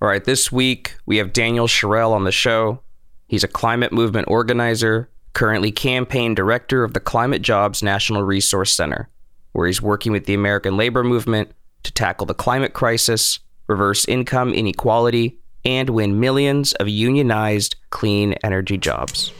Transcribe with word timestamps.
All 0.00 0.06
right, 0.06 0.22
this 0.22 0.52
week 0.52 0.94
we 1.06 1.16
have 1.16 1.32
Daniel 1.32 1.66
Sherrell 1.66 2.12
on 2.12 2.22
the 2.22 2.30
show. 2.30 2.82
He's 3.26 3.42
a 3.42 3.48
climate 3.48 3.92
movement 3.92 4.28
organizer, 4.28 5.10
currently 5.32 5.72
campaign 5.72 6.36
director 6.36 6.84
of 6.84 6.94
the 6.94 7.00
Climate 7.00 7.42
Jobs 7.42 7.82
National 7.82 8.22
Resource 8.22 8.72
Center, 8.72 9.08
where 9.52 9.66
he's 9.66 9.82
working 9.82 10.12
with 10.12 10.26
the 10.26 10.34
American 10.34 10.76
labor 10.76 11.02
movement 11.02 11.50
to 11.82 11.92
tackle 11.92 12.26
the 12.26 12.34
climate 12.34 12.74
crisis, 12.74 13.40
reverse 13.66 14.04
income 14.04 14.54
inequality, 14.54 15.36
and 15.64 15.90
win 15.90 16.20
millions 16.20 16.74
of 16.74 16.88
unionized 16.88 17.74
clean 17.90 18.34
energy 18.44 18.78
jobs. 18.78 19.32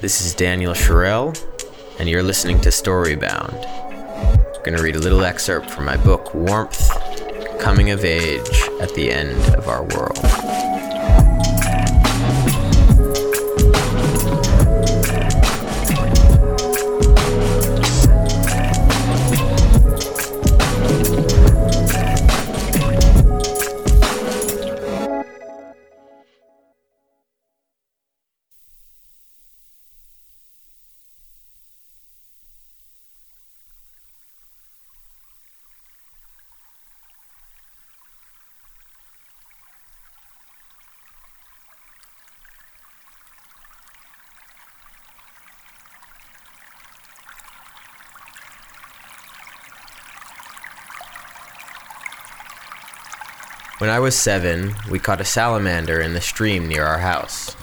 This 0.00 0.20
is 0.20 0.34
Daniel 0.34 0.74
Sherrell, 0.74 1.40
and 2.00 2.08
you're 2.08 2.24
listening 2.24 2.60
to 2.62 2.70
Storybound. 2.70 3.54
I'm 3.64 4.62
going 4.64 4.76
to 4.76 4.82
read 4.82 4.96
a 4.96 5.00
little 5.00 5.22
excerpt 5.22 5.70
from 5.70 5.84
my 5.84 5.96
book, 5.96 6.34
Warmth 6.34 6.90
Coming 7.60 7.90
of 7.90 8.04
Age 8.04 8.62
at 8.80 8.94
the 8.94 9.10
End 9.10 9.54
of 9.54 9.68
Our 9.68 9.82
World. 9.82 10.95
When 53.86 53.94
I 53.94 54.00
was 54.00 54.18
seven, 54.18 54.74
we 54.90 54.98
caught 54.98 55.20
a 55.20 55.24
salamander 55.24 56.00
in 56.00 56.12
the 56.12 56.20
stream 56.20 56.66
near 56.66 56.84
our 56.84 56.98
house. 56.98 57.54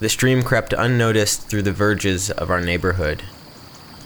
The 0.00 0.08
stream 0.08 0.42
crept 0.42 0.72
unnoticed 0.72 1.42
through 1.46 1.60
the 1.60 1.74
verges 1.74 2.30
of 2.30 2.48
our 2.48 2.62
neighborhood, 2.62 3.22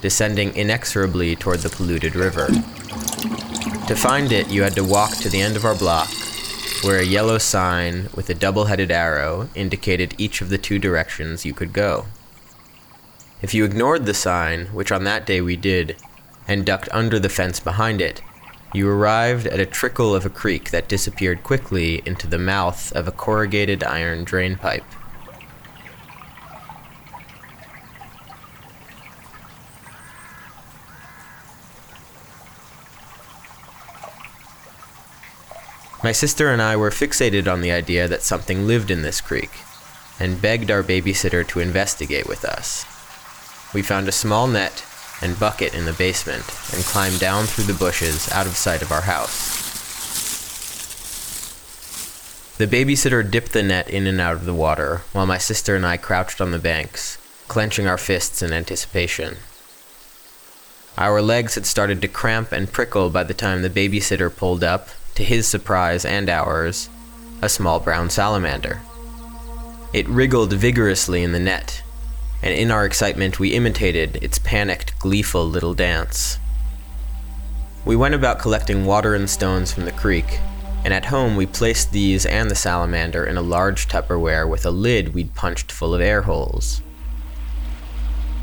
descending 0.00 0.56
inexorably 0.56 1.36
toward 1.36 1.60
the 1.60 1.68
polluted 1.68 2.16
river. 2.16 2.48
To 2.48 3.94
find 3.94 4.32
it, 4.32 4.50
you 4.50 4.64
had 4.64 4.74
to 4.74 4.82
walk 4.82 5.12
to 5.18 5.28
the 5.28 5.40
end 5.40 5.54
of 5.54 5.64
our 5.64 5.76
block, 5.76 6.08
where 6.82 6.98
a 6.98 7.06
yellow 7.06 7.38
sign 7.38 8.08
with 8.16 8.28
a 8.28 8.34
double 8.34 8.64
headed 8.64 8.90
arrow 8.90 9.48
indicated 9.54 10.16
each 10.18 10.40
of 10.40 10.48
the 10.48 10.58
two 10.58 10.80
directions 10.80 11.46
you 11.46 11.54
could 11.54 11.72
go. 11.72 12.06
If 13.40 13.54
you 13.54 13.64
ignored 13.64 14.04
the 14.04 14.14
sign, 14.14 14.66
which 14.74 14.90
on 14.90 15.04
that 15.04 15.26
day 15.26 15.40
we 15.40 15.54
did, 15.54 15.94
and 16.48 16.66
ducked 16.66 16.88
under 16.90 17.20
the 17.20 17.28
fence 17.28 17.60
behind 17.60 18.00
it, 18.00 18.20
you 18.76 18.88
arrived 18.88 19.46
at 19.46 19.58
a 19.58 19.66
trickle 19.66 20.14
of 20.14 20.26
a 20.26 20.30
creek 20.30 20.70
that 20.70 20.88
disappeared 20.88 21.42
quickly 21.42 22.02
into 22.04 22.26
the 22.26 22.38
mouth 22.38 22.92
of 22.92 23.08
a 23.08 23.12
corrugated 23.12 23.82
iron 23.82 24.22
drain 24.22 24.56
pipe. 24.56 24.84
My 36.04 36.12
sister 36.12 36.50
and 36.50 36.62
I 36.62 36.76
were 36.76 36.90
fixated 36.90 37.50
on 37.50 37.62
the 37.62 37.72
idea 37.72 38.06
that 38.06 38.22
something 38.22 38.66
lived 38.66 38.92
in 38.92 39.02
this 39.02 39.20
creek, 39.20 39.50
and 40.20 40.40
begged 40.40 40.70
our 40.70 40.82
babysitter 40.82 41.44
to 41.48 41.60
investigate 41.60 42.28
with 42.28 42.44
us. 42.44 42.84
We 43.74 43.82
found 43.82 44.06
a 44.06 44.12
small 44.12 44.46
net 44.46 44.84
and 45.20 45.38
bucket 45.38 45.74
in 45.74 45.84
the 45.84 45.92
basement 45.92 46.44
and 46.74 46.84
climbed 46.84 47.20
down 47.20 47.44
through 47.44 47.64
the 47.64 47.78
bushes 47.78 48.30
out 48.32 48.46
of 48.46 48.56
sight 48.56 48.82
of 48.82 48.92
our 48.92 49.02
house. 49.02 49.64
The 52.58 52.66
babysitter 52.66 53.28
dipped 53.28 53.52
the 53.52 53.62
net 53.62 53.90
in 53.90 54.06
and 54.06 54.20
out 54.20 54.34
of 54.34 54.46
the 54.46 54.54
water 54.54 55.02
while 55.12 55.26
my 55.26 55.38
sister 55.38 55.76
and 55.76 55.84
I 55.84 55.96
crouched 55.96 56.40
on 56.40 56.52
the 56.52 56.58
banks, 56.58 57.18
clenching 57.48 57.86
our 57.86 57.98
fists 57.98 58.42
in 58.42 58.52
anticipation. 58.52 59.36
Our 60.96 61.20
legs 61.20 61.56
had 61.56 61.66
started 61.66 62.00
to 62.00 62.08
cramp 62.08 62.52
and 62.52 62.72
prickle 62.72 63.10
by 63.10 63.24
the 63.24 63.34
time 63.34 63.60
the 63.60 63.68
babysitter 63.68 64.34
pulled 64.34 64.64
up, 64.64 64.88
to 65.16 65.24
his 65.24 65.46
surprise 65.46 66.04
and 66.04 66.28
ours, 66.28 66.88
a 67.42 67.48
small 67.48 67.80
brown 67.80 68.08
salamander. 68.10 68.80
It 69.92 70.08
wriggled 70.08 70.52
vigorously 70.52 71.22
in 71.22 71.32
the 71.32 71.38
net, 71.38 71.82
and 72.46 72.54
in 72.54 72.70
our 72.70 72.86
excitement 72.86 73.40
we 73.40 73.54
imitated 73.54 74.22
its 74.22 74.38
panicked, 74.38 74.96
gleeful 75.00 75.44
little 75.44 75.74
dance. 75.74 76.38
We 77.84 77.96
went 77.96 78.14
about 78.14 78.38
collecting 78.38 78.84
water 78.84 79.16
and 79.16 79.28
stones 79.28 79.72
from 79.72 79.84
the 79.84 79.90
creek, 79.90 80.38
and 80.84 80.94
at 80.94 81.06
home 81.06 81.34
we 81.34 81.46
placed 81.46 81.90
these 81.90 82.24
and 82.24 82.48
the 82.48 82.54
salamander 82.54 83.24
in 83.24 83.36
a 83.36 83.42
large 83.42 83.88
Tupperware 83.88 84.48
with 84.48 84.64
a 84.64 84.70
lid 84.70 85.12
we'd 85.12 85.34
punched 85.34 85.72
full 85.72 85.92
of 85.92 86.00
air 86.00 86.22
holes. 86.22 86.82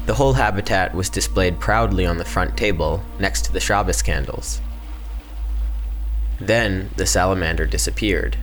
The 0.05 0.15
whole 0.15 0.33
habitat 0.33 0.93
was 0.93 1.07
displayed 1.07 1.61
proudly 1.61 2.05
on 2.05 2.17
the 2.17 2.25
front 2.25 2.57
table 2.57 3.01
next 3.19 3.45
to 3.45 3.53
the 3.53 3.61
Shabbos 3.61 4.01
candles. 4.01 4.59
Then 6.41 6.89
the 6.97 7.05
salamander 7.05 7.65
disappeared. 7.65 8.35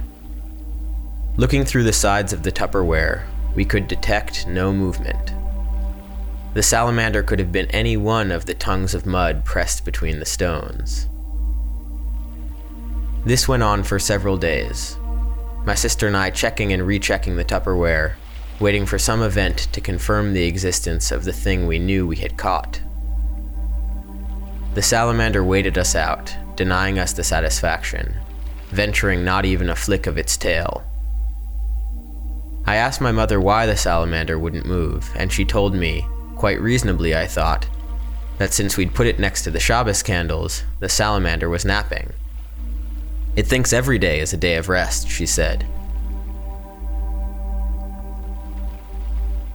Looking 1.36 1.66
through 1.66 1.84
the 1.84 1.92
sides 1.92 2.32
of 2.32 2.44
the 2.44 2.52
Tupperware, 2.52 3.26
we 3.54 3.66
could 3.66 3.88
detect 3.88 4.46
no 4.46 4.72
movement. 4.72 5.34
The 6.52 6.62
salamander 6.64 7.22
could 7.22 7.38
have 7.38 7.52
been 7.52 7.66
any 7.66 7.96
one 7.96 8.32
of 8.32 8.46
the 8.46 8.54
tongues 8.54 8.92
of 8.92 9.06
mud 9.06 9.44
pressed 9.44 9.84
between 9.84 10.18
the 10.18 10.26
stones. 10.26 11.06
This 13.24 13.46
went 13.46 13.62
on 13.62 13.84
for 13.84 14.00
several 14.00 14.36
days. 14.36 14.98
My 15.64 15.76
sister 15.76 16.08
and 16.08 16.16
I 16.16 16.30
checking 16.30 16.72
and 16.72 16.84
rechecking 16.84 17.36
the 17.36 17.44
Tupperware, 17.44 18.14
waiting 18.58 18.84
for 18.84 18.98
some 18.98 19.22
event 19.22 19.68
to 19.72 19.80
confirm 19.80 20.32
the 20.32 20.44
existence 20.44 21.12
of 21.12 21.24
the 21.24 21.32
thing 21.32 21.66
we 21.66 21.78
knew 21.78 22.06
we 22.06 22.16
had 22.16 22.36
caught. 22.36 22.80
The 24.74 24.82
salamander 24.82 25.44
waited 25.44 25.78
us 25.78 25.94
out, 25.94 26.34
denying 26.56 26.98
us 26.98 27.12
the 27.12 27.22
satisfaction, 27.22 28.16
venturing 28.70 29.24
not 29.24 29.44
even 29.44 29.70
a 29.70 29.76
flick 29.76 30.06
of 30.06 30.18
its 30.18 30.36
tail. 30.36 30.82
I 32.66 32.76
asked 32.76 33.00
my 33.00 33.12
mother 33.12 33.40
why 33.40 33.66
the 33.66 33.76
salamander 33.76 34.38
wouldn't 34.38 34.66
move, 34.66 35.10
and 35.14 35.32
she 35.32 35.44
told 35.44 35.74
me 35.74 36.06
quite 36.40 36.58
reasonably, 36.58 37.14
I 37.14 37.26
thought, 37.26 37.68
that 38.38 38.54
since 38.54 38.78
we'd 38.78 38.94
put 38.94 39.06
it 39.06 39.18
next 39.18 39.42
to 39.42 39.50
the 39.50 39.60
Shabbos 39.60 40.02
candles, 40.02 40.64
the 40.78 40.88
salamander 40.88 41.50
was 41.50 41.66
napping. 41.66 42.14
It 43.36 43.46
thinks 43.46 43.74
every 43.74 43.98
day 43.98 44.20
is 44.20 44.32
a 44.32 44.38
day 44.38 44.56
of 44.56 44.70
rest, 44.70 45.06
she 45.06 45.26
said. 45.26 45.64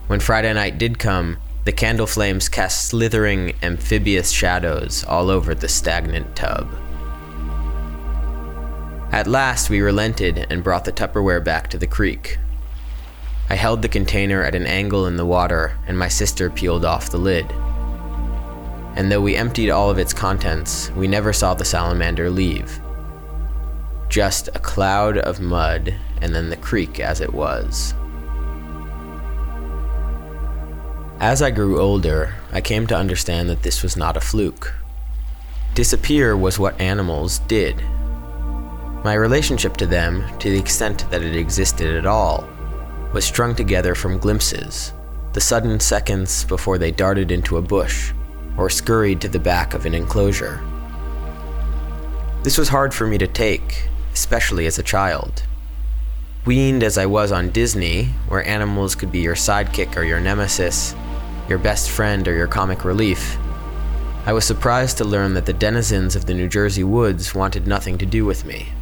When 0.05 0.19
Friday 0.19 0.53
night 0.53 0.77
did 0.77 0.99
come, 0.99 1.37
the 1.63 1.71
candle 1.71 2.05
flames 2.05 2.47
cast 2.47 2.87
slithering, 2.87 3.55
amphibious 3.63 4.29
shadows 4.29 5.03
all 5.05 5.31
over 5.31 5.55
the 5.55 5.67
stagnant 5.67 6.35
tub. 6.35 6.69
At 9.11 9.25
last, 9.25 9.71
we 9.71 9.81
relented 9.81 10.45
and 10.51 10.63
brought 10.63 10.85
the 10.85 10.91
Tupperware 10.91 11.43
back 11.43 11.67
to 11.71 11.79
the 11.79 11.87
creek, 11.87 12.37
I 13.49 13.55
held 13.55 13.81
the 13.81 13.89
container 13.89 14.41
at 14.43 14.55
an 14.55 14.65
angle 14.65 15.05
in 15.05 15.17
the 15.17 15.25
water, 15.25 15.77
and 15.87 15.97
my 15.97 16.07
sister 16.07 16.49
peeled 16.49 16.83
off 16.83 17.11
the 17.11 17.17
lid. 17.17 17.45
And 18.95 19.11
though 19.11 19.21
we 19.21 19.35
emptied 19.35 19.69
all 19.69 19.91
of 19.91 19.99
its 19.99 20.13
contents, 20.13 20.89
we 20.91 21.07
never 21.07 21.31
saw 21.31 21.53
the 21.53 21.65
salamander 21.65 22.29
leave. 22.29 22.79
Just 24.09 24.47
a 24.49 24.59
cloud 24.59 25.17
of 25.19 25.39
mud, 25.39 25.93
and 26.21 26.33
then 26.33 26.49
the 26.49 26.57
creek 26.57 26.99
as 26.99 27.21
it 27.21 27.33
was. 27.33 27.93
As 31.19 31.41
I 31.41 31.51
grew 31.51 31.79
older, 31.79 32.33
I 32.51 32.61
came 32.61 32.87
to 32.87 32.97
understand 32.97 33.47
that 33.49 33.63
this 33.63 33.83
was 33.83 33.95
not 33.95 34.17
a 34.17 34.21
fluke. 34.21 34.73
Disappear 35.75 36.35
was 36.35 36.57
what 36.57 36.79
animals 36.81 37.39
did. 37.39 37.77
My 39.03 39.13
relationship 39.13 39.77
to 39.77 39.85
them, 39.85 40.25
to 40.39 40.49
the 40.49 40.59
extent 40.59 41.09
that 41.11 41.21
it 41.21 41.35
existed 41.35 41.95
at 41.95 42.05
all, 42.05 42.47
was 43.15 43.23
strung 43.23 43.55
together 43.55 43.95
from 43.95 44.17
glimpses, 44.17 44.91
the 45.31 45.39
sudden 45.39 45.79
seconds 45.79 46.43
before 46.43 46.77
they 46.77 46.91
darted 46.91 47.31
into 47.31 47.55
a 47.55 47.61
bush 47.61 48.11
or 48.57 48.69
scurried 48.69 49.21
to 49.21 49.29
the 49.29 49.39
back 49.39 49.73
of 49.73 49.85
an 49.85 49.93
enclosure. 49.93 50.61
This 52.43 52.57
was 52.57 52.67
hard 52.67 52.93
for 52.93 53.07
me 53.07 53.17
to 53.17 53.25
take, 53.25 53.87
especially 54.11 54.65
as 54.65 54.77
a 54.77 54.83
child. 54.83 55.43
Weaned 56.43 56.83
as 56.83 56.97
I 56.97 57.05
was 57.05 57.31
on 57.31 57.51
Disney, 57.51 58.09
where 58.27 58.45
animals 58.45 58.95
could 58.95 59.13
be 59.13 59.19
your 59.19 59.35
sidekick 59.35 59.95
or 59.95 60.03
your 60.03 60.19
nemesis, 60.19 60.93
your 61.47 61.57
best 61.57 61.89
friend 61.89 62.27
or 62.27 62.33
your 62.33 62.47
comic 62.47 62.83
relief, 62.83 63.37
I 64.25 64.33
was 64.33 64.43
surprised 64.43 64.97
to 64.97 65.05
learn 65.05 65.35
that 65.35 65.45
the 65.45 65.53
denizens 65.53 66.17
of 66.17 66.25
the 66.25 66.33
New 66.33 66.49
Jersey 66.49 66.83
woods 66.83 67.33
wanted 67.33 67.65
nothing 67.65 67.97
to 67.99 68.05
do 68.05 68.25
with 68.25 68.43
me. 68.43 68.73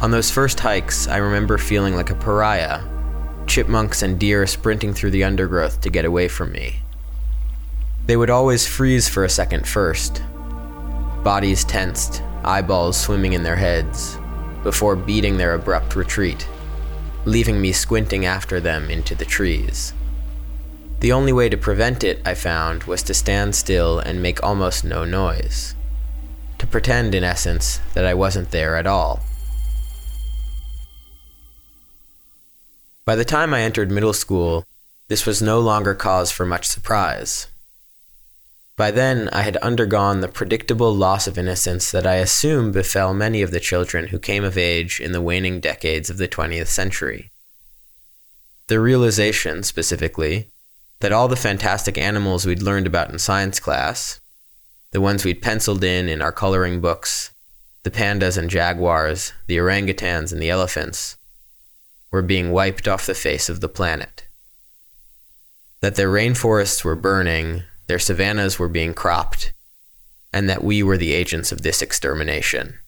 On 0.00 0.12
those 0.12 0.30
first 0.30 0.60
hikes, 0.60 1.08
I 1.08 1.16
remember 1.16 1.58
feeling 1.58 1.96
like 1.96 2.10
a 2.10 2.14
pariah, 2.14 2.82
chipmunks 3.48 4.02
and 4.02 4.16
deer 4.16 4.46
sprinting 4.46 4.94
through 4.94 5.10
the 5.10 5.24
undergrowth 5.24 5.80
to 5.80 5.90
get 5.90 6.04
away 6.04 6.28
from 6.28 6.52
me. 6.52 6.82
They 8.06 8.16
would 8.16 8.30
always 8.30 8.64
freeze 8.64 9.08
for 9.08 9.24
a 9.24 9.28
second 9.28 9.66
first, 9.66 10.22
bodies 11.24 11.64
tensed, 11.64 12.22
eyeballs 12.44 12.96
swimming 12.96 13.32
in 13.32 13.42
their 13.42 13.56
heads, 13.56 14.16
before 14.62 14.94
beating 14.94 15.36
their 15.36 15.54
abrupt 15.54 15.96
retreat, 15.96 16.46
leaving 17.24 17.60
me 17.60 17.72
squinting 17.72 18.24
after 18.24 18.60
them 18.60 18.90
into 18.90 19.16
the 19.16 19.24
trees. 19.24 19.94
The 21.00 21.10
only 21.10 21.32
way 21.32 21.48
to 21.48 21.56
prevent 21.56 22.04
it, 22.04 22.20
I 22.24 22.34
found, 22.34 22.84
was 22.84 23.02
to 23.02 23.14
stand 23.14 23.56
still 23.56 23.98
and 23.98 24.22
make 24.22 24.44
almost 24.44 24.84
no 24.84 25.04
noise. 25.04 25.74
To 26.58 26.68
pretend, 26.68 27.16
in 27.16 27.24
essence, 27.24 27.80
that 27.94 28.06
I 28.06 28.14
wasn't 28.14 28.52
there 28.52 28.76
at 28.76 28.86
all. 28.86 29.24
By 33.08 33.16
the 33.16 33.24
time 33.24 33.54
I 33.54 33.62
entered 33.62 33.90
middle 33.90 34.12
school, 34.12 34.66
this 35.06 35.24
was 35.24 35.40
no 35.40 35.60
longer 35.60 35.94
cause 35.94 36.30
for 36.30 36.44
much 36.44 36.66
surprise. 36.66 37.46
By 38.76 38.90
then, 38.90 39.30
I 39.32 39.40
had 39.40 39.56
undergone 39.56 40.20
the 40.20 40.28
predictable 40.28 40.94
loss 40.94 41.26
of 41.26 41.38
innocence 41.38 41.90
that 41.90 42.06
I 42.06 42.16
assume 42.16 42.70
befell 42.70 43.14
many 43.14 43.40
of 43.40 43.50
the 43.50 43.60
children 43.60 44.08
who 44.08 44.18
came 44.18 44.44
of 44.44 44.58
age 44.58 45.00
in 45.00 45.12
the 45.12 45.22
waning 45.22 45.58
decades 45.58 46.10
of 46.10 46.18
the 46.18 46.28
20th 46.28 46.66
century. 46.66 47.30
The 48.66 48.78
realization, 48.78 49.62
specifically, 49.62 50.50
that 51.00 51.10
all 51.10 51.28
the 51.28 51.34
fantastic 51.34 51.96
animals 51.96 52.44
we'd 52.44 52.60
learned 52.60 52.86
about 52.86 53.10
in 53.10 53.18
science 53.18 53.58
class, 53.58 54.20
the 54.90 55.00
ones 55.00 55.24
we'd 55.24 55.40
penciled 55.40 55.82
in 55.82 56.10
in 56.10 56.20
our 56.20 56.30
coloring 56.30 56.82
books, 56.82 57.30
the 57.84 57.90
pandas 57.90 58.36
and 58.36 58.50
jaguars, 58.50 59.32
the 59.46 59.56
orangutans 59.56 60.30
and 60.30 60.42
the 60.42 60.50
elephants, 60.50 61.16
were 62.10 62.22
being 62.22 62.50
wiped 62.52 62.88
off 62.88 63.06
the 63.06 63.14
face 63.14 63.48
of 63.48 63.60
the 63.60 63.68
planet. 63.68 64.26
That 65.80 65.94
their 65.94 66.10
rainforests 66.10 66.84
were 66.84 66.96
burning, 66.96 67.62
their 67.86 67.98
savannas 67.98 68.58
were 68.58 68.68
being 68.68 68.94
cropped, 68.94 69.52
and 70.32 70.48
that 70.48 70.64
we 70.64 70.82
were 70.82 70.96
the 70.96 71.12
agents 71.12 71.52
of 71.52 71.62
this 71.62 71.82
extermination. 71.82 72.78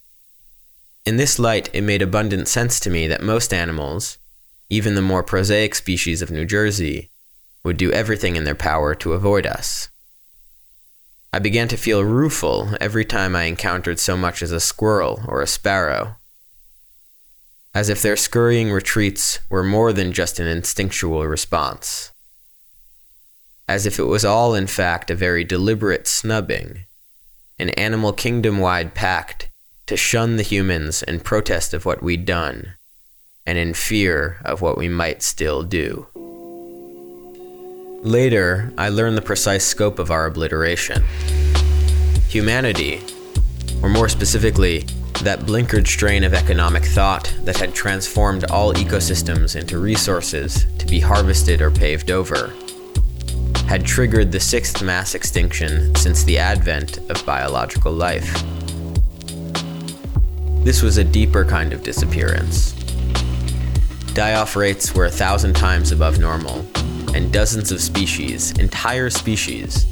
In 1.06 1.16
this 1.16 1.38
light, 1.38 1.70
it 1.72 1.82
made 1.82 2.02
abundant 2.02 2.48
sense 2.48 2.78
to 2.80 2.90
me 2.90 3.06
that 3.06 3.22
most 3.22 3.54
animals, 3.54 4.18
even 4.68 4.94
the 4.94 5.02
more 5.02 5.22
prosaic 5.22 5.74
species 5.74 6.20
of 6.22 6.30
New 6.30 6.44
Jersey, 6.44 7.10
would 7.64 7.76
do 7.76 7.92
everything 7.92 8.36
in 8.36 8.44
their 8.44 8.54
power 8.54 8.94
to 8.96 9.12
avoid 9.12 9.46
us. 9.46 9.88
I 11.32 11.38
began 11.38 11.68
to 11.68 11.76
feel 11.76 12.04
rueful 12.04 12.70
every 12.80 13.04
time 13.04 13.36
I 13.36 13.44
encountered 13.44 13.98
so 13.98 14.16
much 14.16 14.42
as 14.42 14.52
a 14.52 14.60
squirrel 14.60 15.22
or 15.28 15.40
a 15.40 15.46
sparrow 15.46 16.16
as 17.74 17.88
if 17.88 18.02
their 18.02 18.16
scurrying 18.16 18.70
retreats 18.70 19.38
were 19.48 19.62
more 19.62 19.92
than 19.92 20.12
just 20.12 20.40
an 20.40 20.46
instinctual 20.46 21.26
response. 21.26 22.12
As 23.68 23.86
if 23.86 23.98
it 23.98 24.04
was 24.04 24.24
all, 24.24 24.54
in 24.54 24.66
fact, 24.66 25.10
a 25.10 25.14
very 25.14 25.44
deliberate 25.44 26.08
snubbing, 26.08 26.86
an 27.58 27.70
animal 27.70 28.12
kingdom 28.12 28.58
wide 28.58 28.94
pact 28.94 29.50
to 29.86 29.96
shun 29.96 30.36
the 30.36 30.42
humans 30.42 31.02
in 31.04 31.20
protest 31.20 31.72
of 31.72 31.84
what 31.84 32.02
we'd 32.02 32.24
done, 32.24 32.74
and 33.46 33.58
in 33.58 33.74
fear 33.74 34.40
of 34.44 34.60
what 34.60 34.76
we 34.76 34.88
might 34.88 35.22
still 35.22 35.62
do. 35.62 36.08
Later, 38.02 38.72
I 38.78 38.88
learned 38.88 39.16
the 39.16 39.22
precise 39.22 39.64
scope 39.64 39.98
of 39.98 40.10
our 40.10 40.26
obliteration. 40.26 41.04
Humanity, 42.28 43.02
or 43.82 43.88
more 43.88 44.08
specifically, 44.08 44.86
that 45.18 45.40
blinkered 45.40 45.86
strain 45.86 46.24
of 46.24 46.32
economic 46.32 46.84
thought 46.84 47.32
that 47.42 47.58
had 47.58 47.74
transformed 47.74 48.44
all 48.50 48.72
ecosystems 48.72 49.54
into 49.54 49.78
resources 49.78 50.66
to 50.78 50.86
be 50.86 50.98
harvested 50.98 51.60
or 51.60 51.70
paved 51.70 52.10
over, 52.10 52.52
had 53.66 53.84
triggered 53.84 54.32
the 54.32 54.40
sixth 54.40 54.82
mass 54.82 55.14
extinction 55.14 55.94
since 55.94 56.24
the 56.24 56.38
advent 56.38 56.98
of 57.10 57.24
biological 57.26 57.92
life. 57.92 58.32
This 60.64 60.82
was 60.82 60.96
a 60.96 61.04
deeper 61.04 61.44
kind 61.44 61.72
of 61.72 61.82
disappearance. 61.82 62.72
Die 64.14 64.34
off 64.34 64.56
rates 64.56 64.94
were 64.94 65.04
a 65.04 65.10
thousand 65.10 65.54
times 65.54 65.92
above 65.92 66.18
normal, 66.18 66.66
and 67.14 67.32
dozens 67.32 67.70
of 67.72 67.80
species, 67.80 68.52
entire 68.58 69.10
species, 69.10 69.86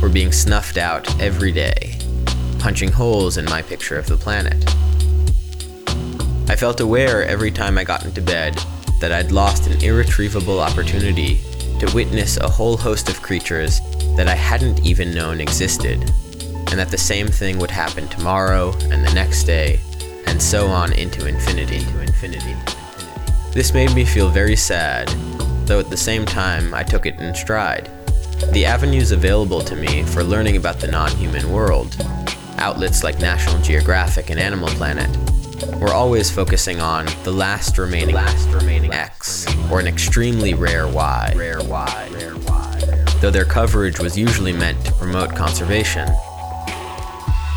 were 0.00 0.08
being 0.08 0.32
snuffed 0.32 0.78
out 0.78 1.20
every 1.20 1.52
day 1.52 2.01
punching 2.62 2.92
holes 2.92 3.38
in 3.38 3.44
my 3.46 3.60
picture 3.60 3.98
of 3.98 4.06
the 4.06 4.16
planet. 4.16 4.54
I 6.48 6.54
felt 6.54 6.78
aware 6.78 7.24
every 7.24 7.50
time 7.50 7.76
I 7.76 7.82
got 7.82 8.04
into 8.04 8.22
bed 8.22 8.56
that 9.00 9.10
I'd 9.10 9.32
lost 9.32 9.66
an 9.66 9.82
irretrievable 9.82 10.60
opportunity 10.60 11.40
to 11.80 11.90
witness 11.92 12.36
a 12.36 12.48
whole 12.48 12.76
host 12.76 13.08
of 13.08 13.20
creatures 13.20 13.80
that 14.16 14.28
I 14.28 14.36
hadn't 14.36 14.86
even 14.86 15.12
known 15.12 15.40
existed, 15.40 16.08
and 16.70 16.78
that 16.78 16.92
the 16.92 16.98
same 16.98 17.26
thing 17.26 17.58
would 17.58 17.70
happen 17.72 18.06
tomorrow 18.06 18.70
and 18.92 19.04
the 19.04 19.12
next 19.12 19.42
day, 19.42 19.80
and 20.26 20.40
so 20.40 20.68
on 20.68 20.92
into 20.92 21.26
infinity. 21.26 21.80
To 21.80 22.00
infinity. 22.00 22.54
This 23.52 23.74
made 23.74 23.92
me 23.92 24.04
feel 24.04 24.28
very 24.28 24.54
sad, 24.54 25.08
though 25.66 25.80
at 25.80 25.90
the 25.90 25.96
same 25.96 26.24
time 26.24 26.74
I 26.74 26.84
took 26.84 27.06
it 27.06 27.18
in 27.18 27.34
stride. 27.34 27.90
The 28.52 28.66
avenues 28.66 29.10
available 29.10 29.62
to 29.62 29.74
me 29.74 30.04
for 30.04 30.22
learning 30.22 30.56
about 30.56 30.78
the 30.78 30.86
non 30.86 31.10
human 31.16 31.50
world 31.50 31.96
outlets 32.58 33.02
like 33.02 33.18
National 33.18 33.60
Geographic 33.62 34.30
and 34.30 34.38
Animal 34.38 34.68
Planet 34.70 35.10
were 35.80 35.92
always 35.92 36.30
focusing 36.30 36.80
on 36.80 37.06
the 37.24 37.32
last 37.32 37.78
remaining, 37.78 38.14
last 38.14 38.48
remaining 38.48 38.92
X 38.92 39.46
or 39.70 39.80
an 39.80 39.86
extremely 39.86 40.54
rare 40.54 40.88
Y. 40.88 41.32
Rare 41.36 41.62
Y. 41.62 42.08
Rare 42.12 42.36
Y. 42.36 43.04
Though 43.20 43.30
their 43.30 43.44
coverage 43.44 44.00
was 44.00 44.18
usually 44.18 44.52
meant 44.52 44.84
to 44.86 44.92
promote 44.92 45.34
conservation. 45.34 46.08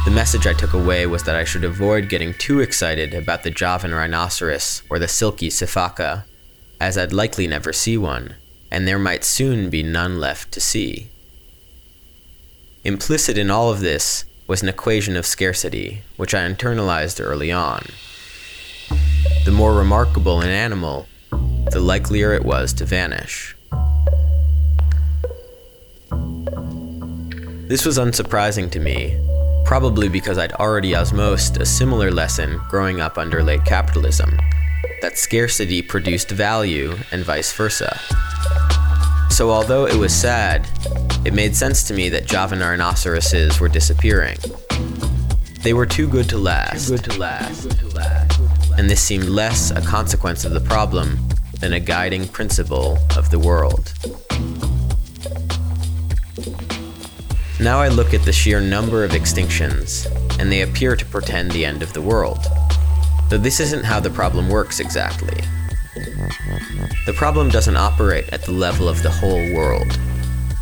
The 0.05 0.11
message 0.11 0.45
I 0.45 0.53
took 0.53 0.73
away 0.73 1.07
was 1.07 1.23
that 1.23 1.35
I 1.35 1.43
should 1.43 1.63
avoid 1.63 2.09
getting 2.09 2.35
too 2.35 2.59
excited 2.59 3.15
about 3.15 3.41
the 3.41 3.49
Javan 3.49 3.93
rhinoceros 3.93 4.83
or 4.87 4.99
the 4.99 5.07
silky 5.07 5.49
sifaka, 5.49 6.25
as 6.79 6.95
I'd 6.95 7.11
likely 7.11 7.47
never 7.47 7.73
see 7.73 7.97
one, 7.97 8.35
and 8.69 8.87
there 8.87 8.99
might 8.99 9.23
soon 9.23 9.71
be 9.71 9.81
none 9.81 10.19
left 10.19 10.51
to 10.51 10.61
see. 10.61 11.09
Implicit 12.83 13.35
in 13.35 13.49
all 13.49 13.71
of 13.71 13.79
this 13.79 14.25
was 14.47 14.61
an 14.61 14.69
equation 14.69 15.15
of 15.15 15.25
scarcity, 15.25 16.01
which 16.17 16.33
I 16.33 16.47
internalized 16.47 17.23
early 17.23 17.51
on. 17.51 17.85
The 19.45 19.51
more 19.51 19.73
remarkable 19.73 20.41
an 20.41 20.49
animal, 20.49 21.07
the 21.71 21.79
likelier 21.79 22.33
it 22.33 22.45
was 22.45 22.73
to 22.73 22.85
vanish. 22.85 23.55
This 27.67 27.85
was 27.85 27.97
unsurprising 27.97 28.69
to 28.71 28.79
me, 28.79 29.19
probably 29.65 30.07
because 30.07 30.37
I'd 30.37 30.53
already 30.53 30.91
osmosed 30.91 31.59
a 31.59 31.65
similar 31.65 32.11
lesson 32.11 32.61
growing 32.69 33.01
up 33.01 33.17
under 33.17 33.43
late 33.43 33.65
capitalism 33.65 34.37
that 35.01 35.17
scarcity 35.17 35.81
produced 35.81 36.31
value 36.31 36.97
and 37.11 37.23
vice 37.23 37.53
versa. 37.53 37.99
So, 39.29 39.51
although 39.51 39.85
it 39.85 39.95
was 39.95 40.13
sad, 40.13 40.67
it 41.25 41.33
made 41.33 41.55
sense 41.55 41.83
to 41.85 41.93
me 41.93 42.09
that 42.09 42.25
Javan 42.25 42.59
rhinoceroses 42.59 43.59
were 43.59 43.67
disappearing. 43.67 44.37
They 45.61 45.73
were 45.73 45.85
too 45.85 46.07
good 46.07 46.29
to 46.29 46.37
last. 46.37 46.87
Too 46.87 46.97
good 46.97 47.05
to 47.05 47.19
last. 47.19 47.65
And 48.77 48.89
this 48.89 49.01
seemed 49.01 49.25
less 49.25 49.71
a 49.71 49.81
consequence 49.81 50.45
of 50.45 50.51
the 50.51 50.59
problem 50.59 51.17
than 51.59 51.73
a 51.73 51.79
guiding 51.79 52.27
principle 52.27 52.99
of 53.17 53.29
the 53.31 53.39
world. 53.39 53.93
Now 57.59 57.79
I 57.79 57.87
look 57.87 58.13
at 58.13 58.23
the 58.23 58.33
sheer 58.33 58.59
number 58.59 59.03
of 59.03 59.11
extinctions, 59.11 60.05
and 60.39 60.51
they 60.51 60.61
appear 60.61 60.95
to 60.95 61.05
portend 61.05 61.51
the 61.51 61.65
end 61.65 61.81
of 61.81 61.93
the 61.93 62.01
world. 62.01 62.45
Though 63.29 63.37
this 63.37 63.59
isn't 63.59 63.85
how 63.85 63.99
the 63.99 64.09
problem 64.09 64.49
works 64.49 64.79
exactly. 64.79 65.41
The 65.95 67.13
problem 67.15 67.49
doesn't 67.49 67.77
operate 67.77 68.27
at 68.33 68.43
the 68.43 68.51
level 68.51 68.89
of 68.89 69.01
the 69.01 69.09
whole 69.09 69.53
world. 69.53 69.97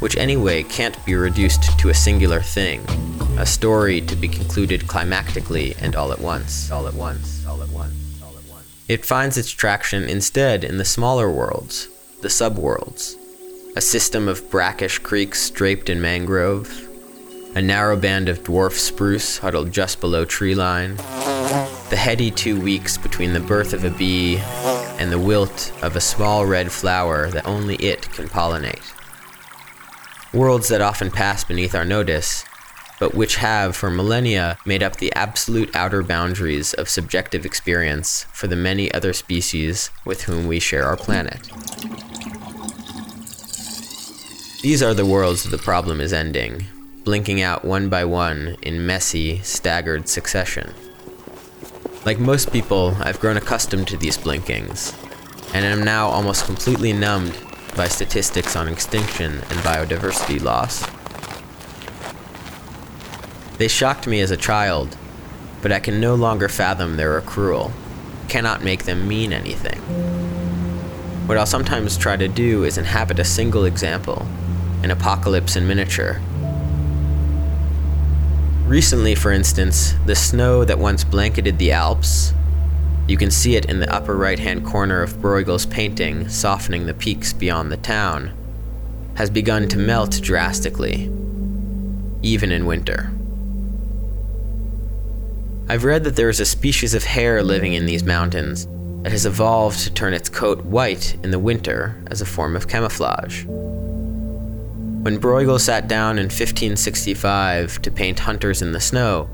which 0.03 0.17
anyway 0.17 0.63
can't 0.63 1.03
be 1.05 1.15
reduced 1.15 1.79
to 1.79 1.87
a 1.87 1.93
singular 1.93 2.41
thing, 2.41 2.81
a 3.39 3.45
story 3.45 4.01
to 4.01 4.17
be 4.17 4.27
concluded 4.27 4.81
climactically 4.81 5.81
and 5.81 5.95
all 5.95 6.11
at 6.11 6.19
once, 6.19 6.69
all 6.69 6.89
at 6.89 6.93
once, 6.93 7.45
all 7.47 7.63
at 7.63 7.69
once, 7.69 7.93
all 8.21 8.35
at 8.37 8.43
once. 8.51 8.65
It 8.89 9.05
finds 9.05 9.37
its 9.37 9.49
traction 9.49 10.03
instead 10.03 10.65
in 10.65 10.77
the 10.77 10.83
smaller 10.83 11.31
worlds, 11.31 11.87
the 12.19 12.27
subworlds, 12.27 13.15
a 13.77 13.81
system 13.81 14.27
of 14.27 14.51
brackish 14.51 14.99
creeks 14.99 15.49
draped 15.49 15.87
in 15.87 16.01
mangrove, 16.01 16.85
a 17.55 17.61
narrow 17.61 17.95
band 17.95 18.27
of 18.27 18.43
dwarf 18.43 18.73
spruce 18.73 19.37
huddled 19.37 19.71
just 19.71 20.01
below 20.01 20.25
treeline, 20.25 20.97
the 21.89 21.95
heady 21.95 22.29
two 22.29 22.59
weeks 22.59 22.97
between 22.97 23.31
the 23.31 23.39
birth 23.39 23.71
of 23.71 23.85
a 23.85 23.89
bee 23.91 24.35
and 24.99 25.11
the 25.11 25.19
wilt 25.19 25.71
of 25.81 25.95
a 25.95 26.01
small 26.01 26.45
red 26.45 26.71
flower 26.71 27.29
that 27.29 27.45
only 27.45 27.75
it 27.75 28.11
can 28.11 28.27
pollinate. 28.27 28.93
Worlds 30.33 30.69
that 30.69 30.81
often 30.81 31.11
pass 31.11 31.43
beneath 31.43 31.75
our 31.75 31.85
notice, 31.85 32.43
but 32.99 33.13
which 33.13 33.35
have 33.35 33.75
for 33.75 33.89
millennia 33.89 34.57
made 34.65 34.81
up 34.81 34.95
the 34.97 35.13
absolute 35.13 35.75
outer 35.75 36.01
boundaries 36.01 36.73
of 36.73 36.87
subjective 36.89 37.45
experience 37.45 38.25
for 38.31 38.47
the 38.47 38.55
many 38.55 38.91
other 38.93 39.13
species 39.13 39.89
with 40.05 40.23
whom 40.23 40.47
we 40.47 40.59
share 40.59 40.85
our 40.85 40.97
planet. 40.97 41.49
These 44.61 44.81
are 44.81 44.93
the 44.93 45.05
worlds 45.05 45.43
the 45.43 45.57
problem 45.57 45.99
is 45.99 46.13
ending, 46.13 46.65
blinking 47.03 47.41
out 47.41 47.65
one 47.65 47.89
by 47.89 48.05
one 48.05 48.55
in 48.61 48.85
messy, 48.85 49.39
staggered 49.39 50.07
succession. 50.07 50.73
Like 52.05 52.19
most 52.19 52.51
people, 52.51 52.97
I've 52.99 53.21
grown 53.21 53.37
accustomed 53.37 53.87
to 53.87 53.97
these 53.97 54.17
blinkings, 54.17 54.93
and 55.53 55.63
am 55.63 55.83
now 55.83 56.07
almost 56.07 56.45
completely 56.45 56.91
numbed 56.91 57.37
by 57.77 57.87
statistics 57.87 58.57
on 58.57 58.67
extinction 58.67 59.31
and 59.31 59.59
biodiversity 59.59 60.41
loss. 60.41 60.85
They 63.57 63.69
shocked 63.69 64.05
me 64.05 64.19
as 64.19 64.31
a 64.31 64.37
child, 64.37 64.97
but 65.61 65.71
I 65.71 65.79
can 65.79 66.01
no 66.01 66.13
longer 66.13 66.49
fathom 66.49 66.97
their 66.97 67.21
accrual, 67.21 67.71
cannot 68.27 68.65
make 68.65 68.83
them 68.83 69.07
mean 69.07 69.31
anything. 69.31 69.79
What 71.25 71.37
I'll 71.37 71.45
sometimes 71.45 71.97
try 71.97 72.17
to 72.17 72.27
do 72.27 72.65
is 72.65 72.77
inhabit 72.77 73.19
a 73.19 73.23
single 73.23 73.63
example, 73.63 74.27
an 74.83 74.91
apocalypse 74.91 75.55
in 75.55 75.65
miniature, 75.65 76.19
Recently, 78.65 79.13
for 79.13 79.31
instance, 79.31 79.93
the 80.05 80.15
snow 80.15 80.63
that 80.63 80.79
once 80.79 81.03
blanketed 81.03 81.57
the 81.59 81.73
Alps, 81.73 82.33
you 83.07 83.17
can 83.17 83.29
see 83.29 83.57
it 83.57 83.65
in 83.65 83.81
the 83.81 83.93
upper 83.93 84.15
right 84.15 84.39
hand 84.39 84.65
corner 84.65 85.01
of 85.01 85.21
Bruegel's 85.21 85.65
painting, 85.65 86.29
softening 86.29 86.85
the 86.85 86.93
peaks 86.93 87.33
beyond 87.33 87.71
the 87.71 87.77
town, 87.77 88.31
has 89.15 89.29
begun 89.29 89.67
to 89.67 89.77
melt 89.77 90.21
drastically, 90.21 91.11
even 92.21 92.51
in 92.53 92.65
winter. 92.65 93.11
I've 95.67 95.83
read 95.83 96.05
that 96.05 96.15
there 96.15 96.29
is 96.29 96.39
a 96.39 96.45
species 96.45 96.93
of 96.93 97.03
hare 97.03 97.43
living 97.43 97.73
in 97.73 97.85
these 97.85 98.03
mountains 98.03 98.67
that 99.03 99.11
has 99.11 99.25
evolved 99.25 99.79
to 99.81 99.91
turn 99.91 100.13
its 100.13 100.29
coat 100.29 100.63
white 100.63 101.15
in 101.21 101.31
the 101.31 101.39
winter 101.39 102.01
as 102.07 102.21
a 102.21 102.25
form 102.25 102.55
of 102.55 102.69
camouflage. 102.69 103.43
When 105.03 105.19
Bruegel 105.19 105.59
sat 105.59 105.89
down 105.89 106.17
in 106.17 106.27
1565 106.27 107.81
to 107.81 107.91
paint 107.91 108.19
hunters 108.19 108.61
in 108.61 108.71
the 108.71 108.79
snow, 108.79 109.27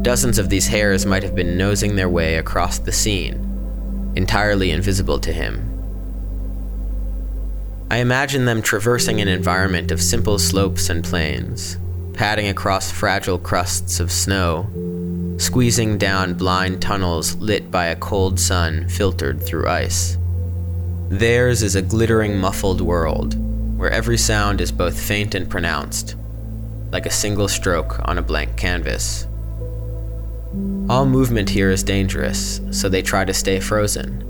dozens 0.00 0.38
of 0.38 0.48
these 0.48 0.68
hares 0.68 1.04
might 1.04 1.22
have 1.22 1.34
been 1.34 1.58
nosing 1.58 1.94
their 1.94 2.08
way 2.08 2.36
across 2.36 2.78
the 2.78 2.90
scene, 2.90 3.34
entirely 4.16 4.70
invisible 4.70 5.18
to 5.18 5.30
him. 5.30 5.60
I 7.90 7.98
imagine 7.98 8.46
them 8.46 8.62
traversing 8.62 9.20
an 9.20 9.28
environment 9.28 9.90
of 9.90 10.02
simple 10.02 10.38
slopes 10.38 10.88
and 10.88 11.04
plains, 11.04 11.76
padding 12.14 12.48
across 12.48 12.90
fragile 12.90 13.38
crusts 13.38 14.00
of 14.00 14.10
snow, 14.10 14.70
squeezing 15.36 15.98
down 15.98 16.32
blind 16.32 16.80
tunnels 16.80 17.36
lit 17.36 17.70
by 17.70 17.88
a 17.88 17.96
cold 17.96 18.40
sun 18.40 18.88
filtered 18.88 19.42
through 19.42 19.68
ice. 19.68 20.16
Theirs 21.10 21.62
is 21.62 21.74
a 21.74 21.82
glittering, 21.82 22.38
muffled 22.38 22.80
world 22.80 23.38
where 23.84 23.92
every 23.92 24.16
sound 24.16 24.62
is 24.62 24.72
both 24.72 24.98
faint 24.98 25.34
and 25.34 25.50
pronounced, 25.50 26.16
like 26.90 27.04
a 27.04 27.10
single 27.10 27.46
stroke 27.46 28.00
on 28.08 28.16
a 28.16 28.22
blank 28.22 28.56
canvas. 28.56 29.26
All 30.88 31.04
movement 31.04 31.50
here 31.50 31.68
is 31.68 31.82
dangerous, 31.82 32.62
so 32.70 32.88
they 32.88 33.02
try 33.02 33.26
to 33.26 33.34
stay 33.34 33.60
frozen, 33.60 34.22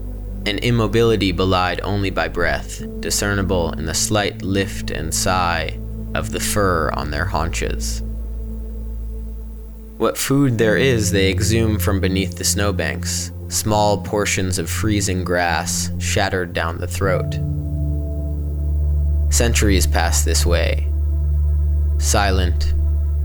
an 0.45 0.59
immobility 0.59 1.31
belied 1.31 1.81
only 1.83 2.11
by 2.11 2.27
breath, 2.27 2.83
discernible 2.99 3.71
in 3.75 3.87
the 3.87 3.95
slight 3.95 4.43
lift 4.43 4.91
and 4.91 5.15
sigh 5.15 5.79
of 6.17 6.33
the 6.33 6.41
fur 6.41 6.91
on 6.91 7.13
their 7.13 7.27
haunches. 7.27 8.03
What 9.99 10.19
food 10.19 10.59
there 10.59 10.77
is, 10.77 11.13
they 11.13 11.31
exhume 11.31 11.79
from 11.79 12.01
beneath 12.01 12.39
the 12.39 12.45
snowbanks, 12.45 13.31
small 13.47 14.03
portions 14.03 14.59
of 14.59 14.69
freezing 14.69 15.23
grass 15.23 15.93
shattered 16.01 16.55
down 16.55 16.79
the 16.79 16.89
throat. 16.89 17.37
Centuries 19.35 19.85
pass 19.85 20.23
this 20.23 20.47
way. 20.47 20.87
Silent, 21.99 22.73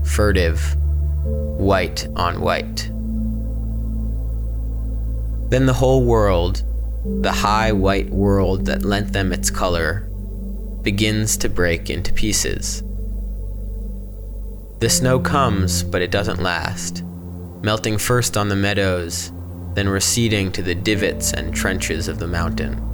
furtive, 0.02 0.74
white 0.74 2.08
on 2.16 2.40
white. 2.40 2.90
Then 5.50 5.66
the 5.66 5.72
whole 5.72 6.02
world, 6.02 6.64
the 7.22 7.30
high 7.30 7.70
white 7.70 8.10
world 8.10 8.66
that 8.66 8.84
lent 8.84 9.12
them 9.12 9.32
its 9.32 9.50
color, 9.50 10.00
begins 10.82 11.36
to 11.36 11.48
break 11.48 11.90
into 11.90 12.12
pieces. 12.12 12.82
The 14.80 14.90
snow 14.90 15.20
comes, 15.20 15.84
but 15.84 16.02
it 16.02 16.10
doesn't 16.10 16.42
last, 16.42 17.04
melting 17.62 17.98
first 17.98 18.36
on 18.36 18.48
the 18.48 18.56
meadows, 18.56 19.30
then 19.74 19.88
receding 19.88 20.50
to 20.50 20.62
the 20.62 20.74
divots 20.74 21.32
and 21.32 21.54
trenches 21.54 22.08
of 22.08 22.18
the 22.18 22.26
mountain. 22.26 22.89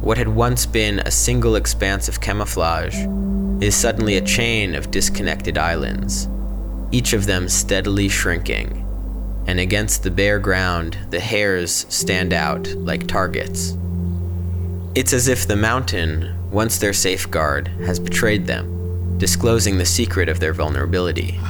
What 0.00 0.16
had 0.16 0.28
once 0.28 0.64
been 0.64 1.00
a 1.00 1.10
single 1.10 1.56
expanse 1.56 2.08
of 2.08 2.20
camouflage 2.20 2.96
is 3.60 3.74
suddenly 3.74 4.16
a 4.16 4.24
chain 4.24 4.76
of 4.76 4.92
disconnected 4.92 5.58
islands, 5.58 6.28
each 6.92 7.12
of 7.12 7.26
them 7.26 7.48
steadily 7.48 8.08
shrinking, 8.08 8.86
and 9.48 9.58
against 9.58 10.04
the 10.04 10.10
bare 10.12 10.38
ground, 10.38 10.96
the 11.10 11.18
hares 11.18 11.84
stand 11.88 12.32
out 12.32 12.68
like 12.68 13.08
targets. 13.08 13.76
It's 14.94 15.12
as 15.12 15.26
if 15.26 15.48
the 15.48 15.56
mountain, 15.56 16.32
once 16.52 16.78
their 16.78 16.92
safeguard, 16.92 17.66
has 17.84 17.98
betrayed 17.98 18.46
them, 18.46 19.18
disclosing 19.18 19.78
the 19.78 19.84
secret 19.84 20.28
of 20.28 20.38
their 20.38 20.54
vulnerability. 20.54 21.40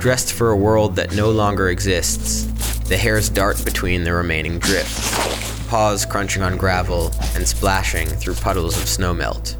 Dressed 0.00 0.32
for 0.32 0.50
a 0.50 0.56
world 0.56 0.96
that 0.96 1.14
no 1.14 1.30
longer 1.30 1.68
exists, 1.68 2.42
the 2.88 2.96
hares 2.96 3.28
dart 3.28 3.64
between 3.64 4.02
the 4.02 4.12
remaining 4.12 4.58
drifts 4.58 5.51
paws 5.72 6.04
crunching 6.04 6.42
on 6.42 6.58
gravel 6.58 7.10
and 7.34 7.48
splashing 7.48 8.06
through 8.06 8.34
puddles 8.34 8.76
of 8.76 8.84
snowmelt. 8.84 9.56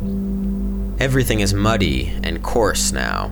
Everything 1.01 1.41
is 1.41 1.55
muddy 1.55 2.09
and 2.23 2.43
coarse 2.43 2.93
now. 2.93 3.29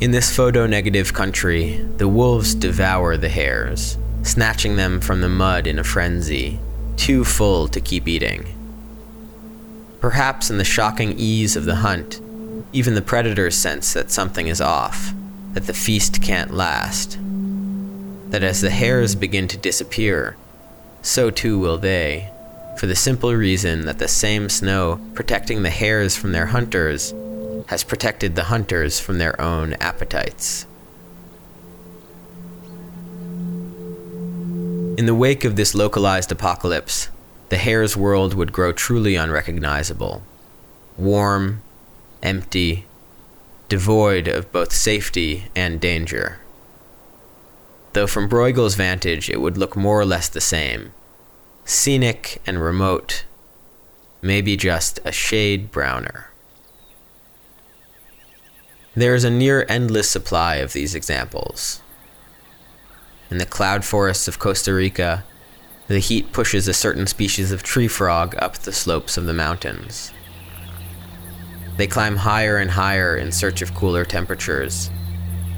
In 0.00 0.12
this 0.12 0.32
photo 0.32 0.64
negative 0.68 1.12
country, 1.12 1.78
the 1.96 2.06
wolves 2.06 2.54
devour 2.54 3.16
the 3.16 3.28
hares, 3.28 3.98
snatching 4.22 4.76
them 4.76 5.00
from 5.00 5.20
the 5.20 5.28
mud 5.28 5.66
in 5.66 5.80
a 5.80 5.82
frenzy, 5.82 6.60
too 6.96 7.24
full 7.24 7.66
to 7.66 7.80
keep 7.80 8.06
eating. 8.06 8.46
Perhaps 10.00 10.50
in 10.50 10.58
the 10.58 10.62
shocking 10.62 11.18
ease 11.18 11.56
of 11.56 11.64
the 11.64 11.74
hunt, 11.74 12.20
even 12.72 12.94
the 12.94 13.02
predators 13.02 13.56
sense 13.56 13.92
that 13.92 14.12
something 14.12 14.46
is 14.46 14.60
off, 14.60 15.12
that 15.54 15.66
the 15.66 15.74
feast 15.74 16.22
can't 16.22 16.54
last. 16.54 17.18
That 18.30 18.44
as 18.44 18.60
the 18.60 18.70
hares 18.70 19.16
begin 19.16 19.48
to 19.48 19.58
disappear, 19.58 20.36
so 21.02 21.30
too 21.30 21.58
will 21.58 21.78
they, 21.78 22.30
for 22.76 22.86
the 22.86 22.96
simple 22.96 23.34
reason 23.34 23.86
that 23.86 23.98
the 23.98 24.08
same 24.08 24.48
snow 24.48 25.00
protecting 25.14 25.62
the 25.62 25.70
hares 25.70 26.16
from 26.16 26.32
their 26.32 26.46
hunters 26.46 27.12
has 27.66 27.84
protected 27.84 28.34
the 28.34 28.44
hunters 28.44 29.00
from 29.00 29.18
their 29.18 29.38
own 29.40 29.74
appetites. 29.74 30.66
In 34.96 35.06
the 35.06 35.14
wake 35.14 35.44
of 35.44 35.56
this 35.56 35.74
localized 35.74 36.32
apocalypse, 36.32 37.08
the 37.50 37.56
hare's 37.56 37.96
world 37.96 38.34
would 38.34 38.52
grow 38.52 38.72
truly 38.72 39.14
unrecognizable. 39.14 40.22
Warm, 40.96 41.62
empty, 42.22 42.86
devoid 43.68 44.26
of 44.26 44.50
both 44.50 44.72
safety 44.72 45.44
and 45.54 45.80
danger 45.80 46.40
though 47.92 48.06
from 48.06 48.28
Bruegel's 48.28 48.74
vantage 48.74 49.28
it 49.30 49.40
would 49.40 49.56
look 49.56 49.76
more 49.76 50.00
or 50.00 50.04
less 50.04 50.28
the 50.28 50.40
same. 50.40 50.92
Scenic 51.64 52.40
and 52.46 52.62
remote, 52.62 53.24
maybe 54.22 54.56
just 54.56 55.00
a 55.04 55.12
shade 55.12 55.70
browner. 55.70 56.30
There 58.94 59.14
is 59.14 59.24
a 59.24 59.30
near 59.30 59.64
endless 59.68 60.10
supply 60.10 60.56
of 60.56 60.72
these 60.72 60.94
examples. 60.94 61.82
In 63.30 63.38
the 63.38 63.46
cloud 63.46 63.84
forests 63.84 64.26
of 64.26 64.38
Costa 64.38 64.72
Rica, 64.72 65.24
The 65.88 66.00
heat 66.00 66.32
pushes 66.32 66.68
a 66.68 66.74
certain 66.74 67.06
species 67.06 67.50
of 67.50 67.62
tree 67.62 67.88
frog 67.88 68.36
up 68.38 68.58
the 68.58 68.72
slopes 68.74 69.16
of 69.16 69.24
the 69.24 69.32
mountains. 69.32 70.12
They 71.78 71.86
climb 71.86 72.16
higher 72.16 72.58
and 72.58 72.70
higher 72.70 73.16
in 73.16 73.32
search 73.32 73.62
of 73.62 73.74
cooler 73.74 74.04
temperatures, 74.04 74.90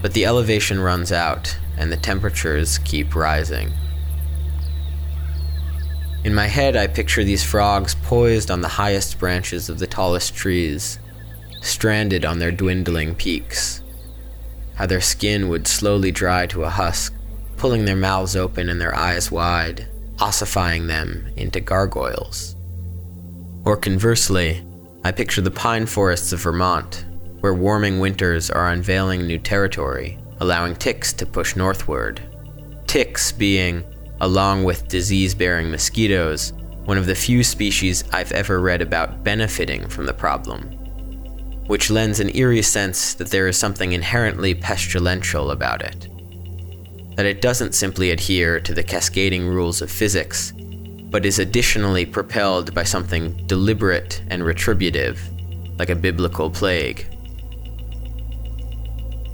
but 0.01 0.15
the 0.15 0.25
elevation 0.25 0.79
runs 0.79 1.11
out 1.11 1.59
and 1.81 1.91
the 1.91 1.97
temperatures 1.97 2.79
keep 2.79 3.17
rising. 3.17 3.73
In 6.23 6.35
my 6.35 6.47
head, 6.47 6.77
I 6.77 6.87
picture 6.87 7.25
these 7.25 7.43
frogs 7.43 7.95
poised 7.95 8.51
on 8.51 8.61
the 8.61 8.69
highest 8.69 9.19
branches 9.19 9.71
of 9.71 9.79
the 9.79 9.87
tallest 9.87 10.35
trees, 10.35 10.99
stranded 11.63 12.27
on 12.27 12.39
their 12.39 12.53
dwindling 12.53 13.15
peaks. 13.15 13.83
How 14.75 14.85
their 14.85 15.01
skin 15.01 15.49
would 15.49 15.67
slowly 15.67 16.13
dry 16.13 16.47
to 16.49 16.65
a 16.65 16.69
husk, 16.69 17.15
pulling 17.57 17.87
their 17.87 17.97
mouths 17.97 18.37
open 18.37 18.69
and 18.69 18.79
their 18.79 18.95
eyes 18.95 19.31
wide, 19.31 19.89
ossifying 20.19 20.87
them 20.87 21.33
into 21.37 21.61
gargoyles. 21.61 22.55
Or 23.65 23.79
conversely, 23.79 24.63
I 25.03 25.13
picture 25.13 25.41
the 25.41 25.51
pine 25.51 25.87
forests 25.87 26.35
of 26.35 26.41
Vermont, 26.41 27.07
where 27.41 27.55
warming 27.55 28.01
winters 28.01 28.51
are 28.51 28.69
unveiling 28.69 29.27
new 29.27 29.39
territory, 29.39 30.19
allowing 30.41 30.75
ticks 30.77 31.13
to 31.15 31.27
push 31.27 31.57
northward. 31.57 32.23
Ticks 32.87 33.33
being, 33.33 33.85
along 34.21 34.65
with 34.65 34.89
disease 34.89 35.35
bearing 35.35 35.71
mosquitoes, 35.71 36.53
one 36.85 36.99
of 36.99 37.07
the 37.07 37.15
few 37.15 37.45
species 37.45 38.05
I've 38.13 38.33
ever 38.33 38.61
read 38.61 38.83
about 38.83 39.23
benefiting 39.23 39.89
from 39.89 40.07
the 40.07 40.15
problem, 40.15 40.63
which 41.67 41.91
lends 41.91 42.21
an 42.21 42.35
eerie 42.35 42.63
sense 42.63 43.15
that 43.15 43.31
there 43.31 43.49
is 43.49 43.59
something 43.59 43.93
inherently 43.93 44.55
pestilential 44.55 45.53
about 45.53 45.83
it 45.83 46.09
that 47.21 47.27
it 47.27 47.43
doesn't 47.43 47.75
simply 47.75 48.13
adhere 48.13 48.59
to 48.61 48.73
the 48.73 48.83
cascading 48.83 49.47
rules 49.47 49.83
of 49.83 49.91
physics, 49.91 50.53
but 51.11 51.27
is 51.27 51.39
additionally 51.39 52.07
propelled 52.07 52.75
by 52.75 52.83
something 52.83 53.37
deliberate 53.47 54.23
and 54.29 54.43
retributive, 54.43 55.21
like 55.79 55.91
a 55.91 55.95
biblical 55.95 56.49
plague. 56.49 57.07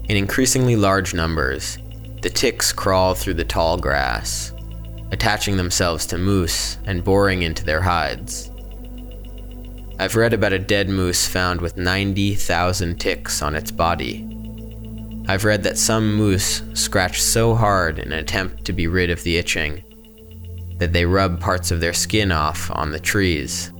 In 0.08 0.16
increasingly 0.16 0.76
large 0.76 1.14
numbers, 1.14 1.78
the 2.22 2.30
ticks 2.30 2.72
crawl 2.72 3.14
through 3.14 3.34
the 3.34 3.44
tall 3.44 3.76
grass, 3.76 4.52
attaching 5.12 5.56
themselves 5.56 6.06
to 6.06 6.18
moose 6.18 6.78
and 6.84 7.04
boring 7.04 7.42
into 7.42 7.64
their 7.64 7.82
hides. 7.82 8.50
I've 9.98 10.16
read 10.16 10.32
about 10.32 10.52
a 10.52 10.58
dead 10.58 10.88
moose 10.88 11.26
found 11.26 11.60
with 11.60 11.76
90,000 11.76 13.00
ticks 13.00 13.42
on 13.42 13.54
its 13.54 13.70
body 13.70 14.36
I've 15.28 15.44
read 15.44 15.64
that 15.64 15.76
some 15.76 16.14
moose 16.14 16.62
scratch 16.74 17.20
so 17.20 17.56
hard 17.56 17.98
in 17.98 18.12
an 18.12 18.18
attempt 18.18 18.64
to 18.66 18.72
be 18.72 18.86
rid 18.86 19.10
of 19.10 19.24
the 19.24 19.36
itching 19.36 19.82
that 20.78 20.92
they 20.92 21.04
rub 21.04 21.40
parts 21.40 21.72
of 21.72 21.80
their 21.80 21.92
skin 21.92 22.30
off 22.30 22.70
on 22.70 22.92
the 22.92 23.00
trees. 23.00 23.72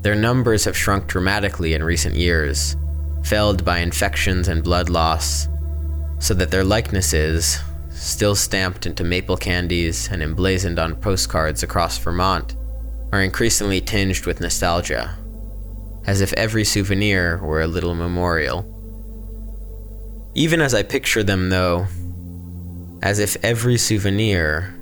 Their 0.00 0.14
numbers 0.14 0.64
have 0.64 0.76
shrunk 0.76 1.06
dramatically 1.06 1.74
in 1.74 1.84
recent 1.84 2.14
years, 2.14 2.76
felled 3.24 3.64
by 3.64 3.78
infections 3.78 4.48
and 4.48 4.62
blood 4.64 4.88
loss, 4.88 5.48
so 6.18 6.34
that 6.34 6.50
their 6.50 6.64
likenesses, 6.64 7.58
still 7.90 8.34
stamped 8.34 8.86
into 8.86 9.04
maple 9.04 9.36
candies 9.36 10.08
and 10.10 10.22
emblazoned 10.22 10.78
on 10.78 10.96
postcards 10.96 11.62
across 11.62 11.98
Vermont, 11.98 12.56
are 13.12 13.22
increasingly 13.22 13.80
tinged 13.80 14.26
with 14.26 14.40
nostalgia 14.40 15.16
as 16.06 16.20
if 16.20 16.32
every 16.34 16.64
souvenir 16.64 17.38
were 17.38 17.60
a 17.60 17.66
little 17.66 17.94
memorial. 17.94 18.66
Even 20.34 20.60
as 20.60 20.74
I 20.74 20.82
picture 20.82 21.22
them, 21.22 21.50
though, 21.50 21.86
as 23.02 23.18
if 23.18 23.36
every 23.42 23.78
souvenir 23.78 24.74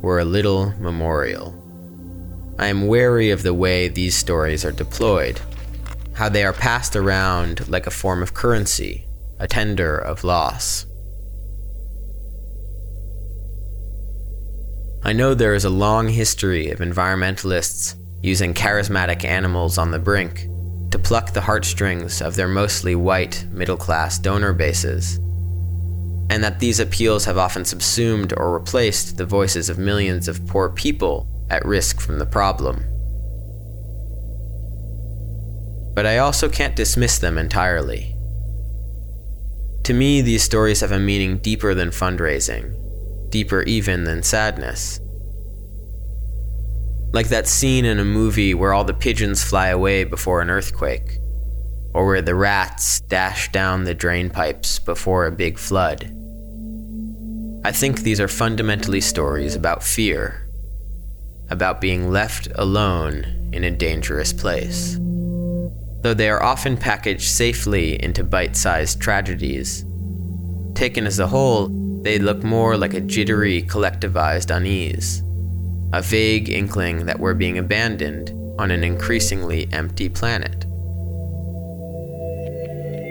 were 0.00 0.20
a 0.20 0.24
little 0.24 0.72
memorial. 0.80 1.58
I 2.58 2.66
am 2.66 2.86
wary 2.86 3.30
of 3.30 3.42
the 3.42 3.54
way 3.54 3.88
these 3.88 4.14
stories 4.14 4.64
are 4.64 4.72
deployed, 4.72 5.40
how 6.14 6.28
they 6.28 6.44
are 6.44 6.52
passed 6.52 6.96
around 6.96 7.68
like 7.68 7.86
a 7.86 7.90
form 7.90 8.22
of 8.22 8.34
currency, 8.34 9.06
a 9.38 9.48
tender 9.48 9.96
of 9.96 10.24
loss. 10.24 10.86
I 15.04 15.12
know 15.12 15.34
there 15.34 15.54
is 15.54 15.64
a 15.64 15.70
long 15.70 16.08
history 16.08 16.70
of 16.70 16.78
environmentalists 16.78 17.96
using 18.22 18.54
charismatic 18.54 19.24
animals 19.24 19.76
on 19.76 19.90
the 19.90 19.98
brink 19.98 20.46
to 20.92 20.98
pluck 20.98 21.32
the 21.32 21.40
heartstrings 21.40 22.22
of 22.22 22.36
their 22.36 22.46
mostly 22.46 22.94
white, 22.94 23.44
middle 23.50 23.76
class 23.76 24.18
donor 24.18 24.52
bases, 24.52 25.16
and 26.30 26.44
that 26.44 26.60
these 26.60 26.78
appeals 26.78 27.24
have 27.24 27.38
often 27.38 27.64
subsumed 27.64 28.32
or 28.36 28.52
replaced 28.52 29.16
the 29.16 29.26
voices 29.26 29.68
of 29.68 29.78
millions 29.78 30.28
of 30.28 30.46
poor 30.46 30.68
people 30.68 31.26
at 31.50 31.64
risk 31.64 32.00
from 32.00 32.18
the 32.18 32.26
problem. 32.26 32.84
But 35.94 36.06
I 36.06 36.18
also 36.18 36.48
can't 36.48 36.76
dismiss 36.76 37.18
them 37.18 37.36
entirely. 37.38 38.14
To 39.84 39.92
me, 39.92 40.20
these 40.20 40.42
stories 40.42 40.80
have 40.80 40.92
a 40.92 40.98
meaning 40.98 41.38
deeper 41.38 41.74
than 41.74 41.90
fundraising, 41.90 42.72
deeper 43.30 43.62
even 43.62 44.04
than 44.04 44.22
sadness. 44.22 45.00
Like 47.12 47.28
that 47.28 47.48
scene 47.48 47.84
in 47.84 47.98
a 47.98 48.04
movie 48.04 48.54
where 48.54 48.72
all 48.72 48.84
the 48.84 48.94
pigeons 48.94 49.44
fly 49.44 49.68
away 49.68 50.04
before 50.04 50.40
an 50.40 50.50
earthquake, 50.50 51.18
or 51.92 52.06
where 52.06 52.22
the 52.22 52.34
rats 52.34 53.00
dash 53.00 53.50
down 53.52 53.84
the 53.84 53.92
drain 53.92 54.30
pipes 54.30 54.78
before 54.78 55.26
a 55.26 55.32
big 55.32 55.58
flood. 55.58 56.04
I 57.64 57.72
think 57.72 58.00
these 58.00 58.20
are 58.20 58.28
fundamentally 58.28 59.00
stories 59.00 59.54
about 59.54 59.82
fear, 59.82 60.48
about 61.50 61.80
being 61.80 62.10
left 62.10 62.48
alone 62.54 63.50
in 63.52 63.64
a 63.64 63.70
dangerous 63.70 64.32
place. 64.32 64.96
Though 66.02 66.14
they 66.14 66.28
are 66.28 66.42
often 66.42 66.76
packaged 66.76 67.30
safely 67.30 68.02
into 68.02 68.24
bite 68.24 68.56
sized 68.56 69.00
tragedies, 69.00 69.84
taken 70.74 71.06
as 71.06 71.18
a 71.18 71.28
whole, 71.28 71.68
they 72.02 72.18
look 72.18 72.42
more 72.42 72.76
like 72.76 72.94
a 72.94 73.00
jittery, 73.00 73.62
collectivized 73.62 74.54
unease 74.54 75.22
a 75.92 76.00
vague 76.00 76.48
inkling 76.48 77.04
that 77.04 77.20
we're 77.20 77.34
being 77.34 77.58
abandoned 77.58 78.30
on 78.58 78.70
an 78.70 78.82
increasingly 78.82 79.70
empty 79.72 80.08
planet. 80.08 80.64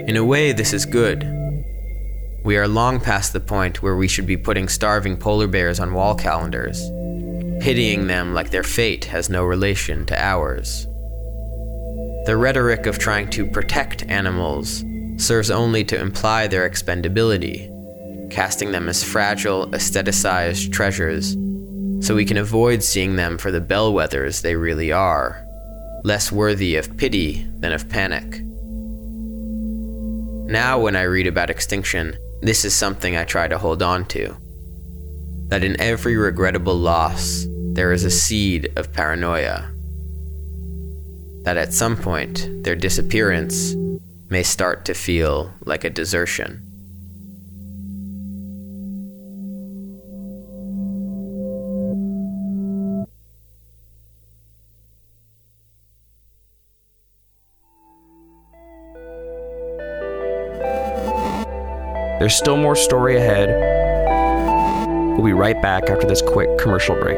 In 0.09 0.17
a 0.17 0.25
way, 0.25 0.51
this 0.51 0.73
is 0.73 0.85
good. 0.85 1.23
We 2.43 2.57
are 2.57 2.67
long 2.67 2.99
past 2.99 3.33
the 3.33 3.39
point 3.39 3.83
where 3.83 3.95
we 3.95 4.07
should 4.07 4.25
be 4.25 4.35
putting 4.35 4.67
starving 4.67 5.17
polar 5.17 5.45
bears 5.45 5.79
on 5.79 5.93
wall 5.93 6.15
calendars, 6.15 6.81
pitying 7.63 8.07
them 8.07 8.33
like 8.33 8.49
their 8.49 8.63
fate 8.63 9.05
has 9.05 9.29
no 9.29 9.45
relation 9.45 10.07
to 10.07 10.19
ours. 10.19 10.87
The 12.25 12.37
rhetoric 12.37 12.85
of 12.85 12.99
trying 12.99 13.29
to 13.31 13.47
protect 13.47 14.03
animals 14.03 14.83
serves 15.17 15.49
only 15.49 15.83
to 15.85 15.99
imply 15.99 16.47
their 16.47 16.69
expendability, 16.69 17.69
casting 18.29 18.71
them 18.71 18.87
as 18.87 19.03
fragile, 19.03 19.67
aestheticized 19.71 20.71
treasures 20.71 21.35
so 22.01 22.15
we 22.15 22.25
can 22.25 22.37
avoid 22.37 22.83
seeing 22.83 23.15
them 23.15 23.37
for 23.37 23.51
the 23.51 23.61
bellwethers 23.61 24.41
they 24.41 24.55
really 24.55 24.91
are, 24.91 25.45
less 26.03 26.31
worthy 26.31 26.75
of 26.75 26.97
pity 26.97 27.47
than 27.59 27.71
of 27.71 27.87
panic. 27.89 28.41
Now, 30.51 30.79
when 30.79 30.95
I 30.95 31.03
read 31.03 31.27
about 31.27 31.49
extinction, 31.49 32.17
this 32.41 32.65
is 32.65 32.75
something 32.75 33.15
I 33.15 33.23
try 33.23 33.47
to 33.47 33.57
hold 33.57 33.83
on 33.83 34.05
to. 34.05 34.35
That 35.49 35.63
in 35.63 35.79
every 35.79 36.17
regrettable 36.17 36.75
loss, 36.75 37.45
there 37.73 37.91
is 37.91 38.03
a 38.03 38.11
seed 38.11 38.71
of 38.75 38.91
paranoia. 38.91 39.70
That 41.43 41.57
at 41.57 41.73
some 41.73 41.97
point, 41.97 42.63
their 42.63 42.75
disappearance 42.75 43.75
may 44.29 44.43
start 44.43 44.85
to 44.85 44.93
feel 44.93 45.51
like 45.65 45.83
a 45.83 45.89
desertion. 45.89 46.67
There's 62.19 62.35
still 62.35 62.55
more 62.55 62.75
story 62.75 63.17
ahead. 63.17 63.49
We'll 65.17 65.25
be 65.25 65.33
right 65.33 65.59
back 65.59 65.89
after 65.89 66.05
this 66.05 66.21
quick 66.21 66.55
commercial 66.59 66.93
break. 66.93 67.17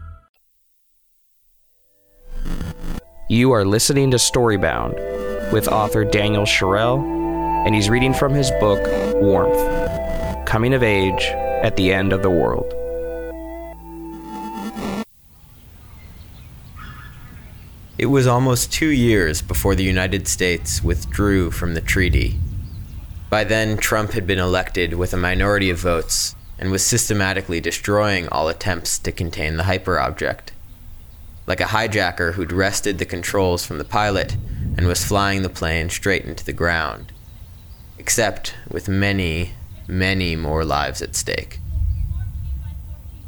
You 3.31 3.53
are 3.53 3.63
listening 3.63 4.11
to 4.11 4.17
Storybound 4.17 5.53
with 5.53 5.69
author 5.69 6.03
Daniel 6.03 6.43
Sherrell, 6.43 7.01
and 7.65 7.73
he's 7.73 7.89
reading 7.89 8.13
from 8.13 8.33
his 8.33 8.51
book 8.59 8.85
Warmth 9.21 10.45
Coming 10.45 10.73
of 10.73 10.83
Age 10.83 11.23
at 11.63 11.77
the 11.77 11.93
End 11.93 12.11
of 12.11 12.23
the 12.23 12.29
World. 12.29 12.73
It 17.97 18.07
was 18.07 18.27
almost 18.27 18.73
two 18.73 18.89
years 18.89 19.41
before 19.41 19.75
the 19.75 19.85
United 19.85 20.27
States 20.27 20.83
withdrew 20.83 21.51
from 21.51 21.73
the 21.73 21.79
treaty. 21.79 22.37
By 23.29 23.45
then, 23.45 23.77
Trump 23.77 24.11
had 24.11 24.27
been 24.27 24.39
elected 24.39 24.95
with 24.95 25.13
a 25.13 25.17
minority 25.17 25.69
of 25.69 25.79
votes 25.79 26.35
and 26.59 26.69
was 26.69 26.85
systematically 26.85 27.61
destroying 27.61 28.27
all 28.27 28.49
attempts 28.49 28.99
to 28.99 29.13
contain 29.13 29.55
the 29.55 29.63
hyperobject. 29.63 30.49
Like 31.51 31.59
a 31.59 31.65
hijacker 31.65 32.35
who'd 32.35 32.53
wrested 32.53 32.97
the 32.97 33.05
controls 33.05 33.65
from 33.65 33.77
the 33.77 33.83
pilot 33.83 34.37
and 34.77 34.87
was 34.87 35.03
flying 35.03 35.41
the 35.41 35.49
plane 35.49 35.89
straight 35.89 36.23
into 36.23 36.45
the 36.45 36.53
ground. 36.53 37.11
Except 37.99 38.55
with 38.69 38.87
many, 38.87 39.51
many 39.85 40.37
more 40.37 40.63
lives 40.63 41.01
at 41.01 41.13
stake. 41.13 41.59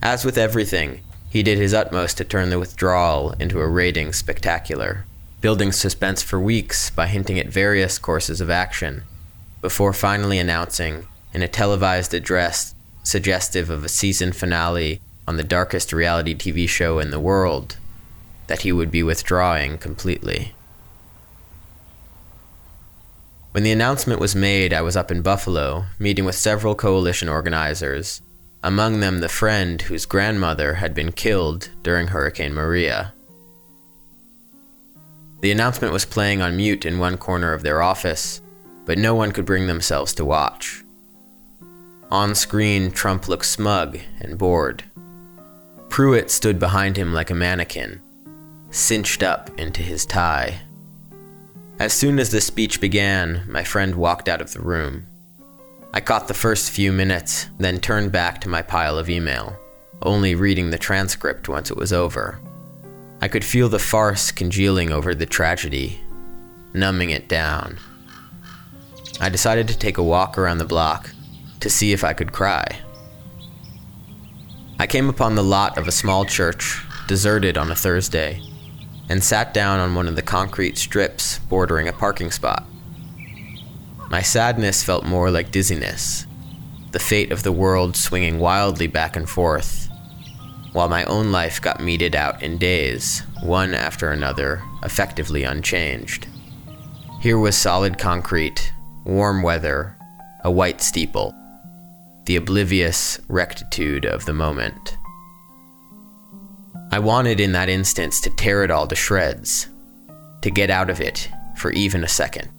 As 0.02 0.24
with 0.24 0.38
everything, 0.38 1.02
he 1.30 1.44
did 1.44 1.58
his 1.58 1.74
utmost 1.74 2.16
to 2.16 2.24
turn 2.24 2.50
the 2.50 2.60
withdrawal 2.60 3.34
into 3.42 3.60
a 3.60 3.68
raiding 3.68 4.14
spectacular, 4.14 5.04
building 5.42 5.74
suspense 5.74 6.24
for 6.24 6.40
weeks 6.40 6.92
by 6.92 7.08
hinting 7.08 7.38
at 7.40 7.48
various 7.48 8.00
courses 8.00 8.40
of 8.40 8.50
action, 8.50 9.04
before 9.60 9.92
finally 9.92 10.40
announcing, 10.40 11.08
in 11.34 11.42
a 11.42 11.50
televised 11.50 12.14
address 12.14 12.74
suggestive 13.04 13.70
of 13.70 13.84
a 13.84 13.90
season 13.90 14.32
finale 14.32 15.02
on 15.28 15.36
the 15.36 15.44
darkest 15.44 15.92
reality 15.92 16.34
TV 16.34 16.70
show 16.70 17.00
in 17.00 17.12
the 17.12 17.20
world, 17.20 17.76
that 18.48 18.62
he 18.62 18.72
would 18.72 18.92
be 18.92 19.04
withdrawing 19.04 19.78
completely. 19.78 20.54
When 23.52 23.64
the 23.64 23.72
announcement 23.72 24.20
was 24.20 24.36
made, 24.36 24.74
I 24.74 24.82
was 24.82 24.98
up 24.98 25.12
in 25.12 25.22
Buffalo, 25.22 25.86
meeting 26.00 26.26
with 26.26 26.36
several 26.36 26.76
coalition 26.76 27.30
organizers 27.30 28.22
among 28.64 29.02
them 29.02 29.20
the 29.20 29.30
friend 29.30 29.82
whose 29.82 30.06
grandmother 30.06 30.76
had 30.76 30.96
been 30.96 31.12
killed 31.12 31.70
during 31.84 32.08
Hurricane 32.08 32.54
Maria. 32.54 33.14
The 35.42 35.52
announcement 35.52 35.92
was 35.92 36.06
playing 36.06 36.42
on 36.42 36.56
mute 36.56 36.86
in 36.86 36.98
one 36.98 37.18
corner 37.18 37.52
of 37.52 37.62
their 37.62 37.82
office, 37.82 38.42
but 38.86 38.98
no 38.98 39.14
one 39.14 39.34
could 39.34 39.46
bring 39.46 39.68
themselves 39.68 40.14
to 40.14 40.24
watch. 40.24 40.82
On 42.10 42.34
screen, 42.34 42.90
Trump 42.92 43.28
looked 43.28 43.46
smug 43.46 44.00
and 44.22 44.38
bored. 44.38 44.86
Pruitt 45.90 46.32
stood 46.32 46.58
behind 46.58 46.96
him 46.96 47.14
like 47.14 47.30
a 47.30 47.36
mannequin, 47.36 48.02
cinched 48.74 49.22
up 49.22 49.52
into 49.60 49.82
his 49.82 50.06
tie. 50.06 50.60
As 51.80 51.94
soon 51.94 52.18
as 52.18 52.32
the 52.32 52.42
speech 52.42 52.82
began, 52.82 53.44
my 53.48 53.64
friend 53.64 53.96
walked 53.96 54.28
out 54.28 54.42
of 54.42 54.52
the 54.52 54.62
room. 54.62 55.06
I 55.94 56.02
caught 56.02 56.28
the 56.28 56.34
first 56.34 56.72
few 56.72 56.92
minutes, 56.92 57.48
then 57.60 57.80
turned 57.80 58.12
back 58.12 58.42
to 58.42 58.50
my 58.50 58.64
pile 58.64 58.98
of 58.98 59.12
email, 59.12 59.56
only 60.02 60.34
reading 60.34 60.72
the 60.72 60.78
transcript 60.80 61.48
once 61.48 61.70
it 61.70 61.78
was 61.78 61.94
over. 61.94 62.40
I 63.22 63.28
could 63.28 63.46
feel 63.46 63.70
the 63.70 63.78
farce 63.78 64.32
congealing 64.32 64.92
over 64.92 65.14
the 65.14 65.28
tragedy, 65.28 66.02
numbing 66.74 67.12
it 67.12 67.30
down. 67.30 67.78
I 69.22 69.30
decided 69.30 69.68
to 69.68 69.78
take 69.78 70.00
a 70.00 70.04
walk 70.04 70.38
around 70.38 70.58
the 70.58 70.66
block 70.66 71.12
to 71.60 71.70
see 71.70 71.94
if 71.94 72.04
I 72.04 72.14
could 72.14 72.32
cry. 72.32 72.66
I 74.80 74.88
came 74.88 75.10
upon 75.10 75.36
the 75.36 75.44
lot 75.44 75.78
of 75.78 75.88
a 75.88 75.92
small 75.92 76.26
church, 76.26 76.84
deserted 77.08 77.58
on 77.58 77.70
a 77.70 77.76
Thursday, 77.76 78.42
and 79.10 79.24
sat 79.24 79.54
down 79.54 79.80
on 79.80 79.96
one 79.96 80.08
of 80.08 80.16
the 80.16 80.22
concrete 80.22 80.78
strips 80.78 81.40
bordering 81.40 81.88
a 81.88 81.94
parking 81.94 82.32
spot. 82.32 82.66
My 84.10 84.22
sadness 84.22 84.84
felt 84.84 85.06
more 85.06 85.32
like 85.32 85.52
dizziness, 85.52 86.26
the 86.92 87.00
fate 87.00 87.32
of 87.32 87.44
the 87.44 87.52
world 87.52 87.96
swinging 87.96 88.40
wildly 88.40 88.88
back 88.88 89.16
and 89.16 89.30
forth, 89.30 89.90
while 90.74 90.90
my 90.90 91.04
own 91.06 91.32
life 91.32 91.62
got 91.62 91.80
meted 91.80 92.16
out 92.16 92.42
in 92.42 92.58
days, 92.58 93.24
one 93.42 93.74
after 93.74 94.12
another, 94.12 94.62
effectively 94.84 95.44
unchanged. 95.44 96.28
Here 97.22 97.38
was 97.38 97.56
solid 97.56 97.98
concrete, 97.98 98.74
warm 99.06 99.44
weather, 99.44 99.98
a 100.44 100.52
white 100.52 100.82
steeple, 100.82 101.34
the 102.26 102.36
oblivious 102.36 103.20
rectitude 103.28 104.06
of 104.06 104.26
the 104.26 104.34
moment. 104.34 104.98
I 106.94 107.00
wanted 107.00 107.40
in 107.40 107.54
that 107.54 107.70
instance 107.70 108.22
to 108.22 108.30
tear 108.30 108.64
it 108.64 108.70
all 108.70 108.86
to 108.86 108.96
shreds, 108.96 109.68
to 110.44 110.52
get 110.52 110.70
out 110.70 110.92
of 110.92 111.02
it 111.02 111.28
for 111.56 111.72
even 111.72 112.04
a 112.04 112.08
second. 112.08 112.50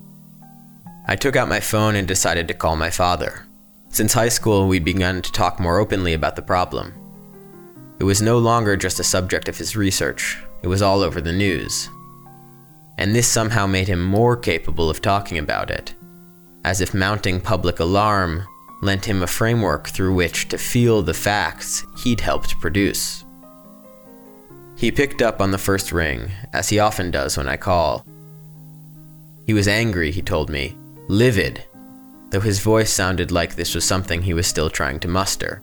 I 1.07 1.14
took 1.14 1.37
out 1.37 1.49
my 1.49 1.61
phone 1.61 1.94
and 1.94 2.09
decided 2.09 2.49
to 2.49 2.55
call 2.55 2.75
my 2.75 2.90
father. 2.90 3.47
Since 3.90 4.12
high 4.12 4.31
school, 4.31 4.66
we'd 4.66 4.85
begun 4.85 5.23
to 5.23 5.31
talk 5.31 5.61
more 5.61 5.79
openly 5.79 6.14
about 6.14 6.35
the 6.35 6.42
problem. 6.42 6.92
It 8.01 8.03
was 8.03 8.20
no 8.20 8.38
longer 8.38 8.77
just 8.77 8.99
a 8.99 9.05
subject 9.05 9.49
of 9.49 9.57
his 9.57 9.77
research, 9.77 10.42
it 10.64 10.66
was 10.66 10.83
all 10.83 11.03
over 11.03 11.20
the 11.20 11.33
news. 11.33 11.88
And 12.99 13.14
this 13.14 13.29
somehow 13.29 13.68
made 13.68 13.87
him 13.87 14.03
more 14.03 14.37
capable 14.37 14.90
of 14.90 15.01
talking 15.01 15.38
about 15.38 15.70
it, 15.70 15.94
as 16.64 16.81
if 16.81 16.92
mounting 16.92 17.40
public 17.40 17.79
alarm 17.79 18.49
lent 18.83 19.05
him 19.05 19.23
a 19.23 19.29
framework 19.29 19.90
through 19.90 20.12
which 20.12 20.49
to 20.49 20.59
feel 20.59 21.03
the 21.03 21.14
facts 21.14 21.87
he'd 22.03 22.18
helped 22.18 22.59
produce. 22.59 23.24
He 24.77 24.91
picked 24.91 25.23
up 25.23 25.41
on 25.41 25.51
the 25.51 25.59
first 25.59 25.93
ring, 25.93 26.31
as 26.53 26.69
he 26.69 26.79
often 26.79 27.11
does 27.11 27.37
when 27.37 27.49
I 27.49 27.57
call. 27.57 28.05
He 29.47 29.55
was 29.55 29.69
angry, 29.69 30.11
he 30.11 30.23
told 30.23 30.51
me, 30.51 30.77
livid, 31.09 31.65
though 32.31 32.41
his 32.41 32.61
voice 32.61 32.93
sounded 32.93 33.31
like 33.31 33.55
this 33.55 33.75
was 33.75 33.85
something 33.85 34.23
he 34.23 34.35
was 34.35 34.47
still 34.47 34.71
trying 34.71 34.99
to 35.01 35.09
muster. 35.09 35.63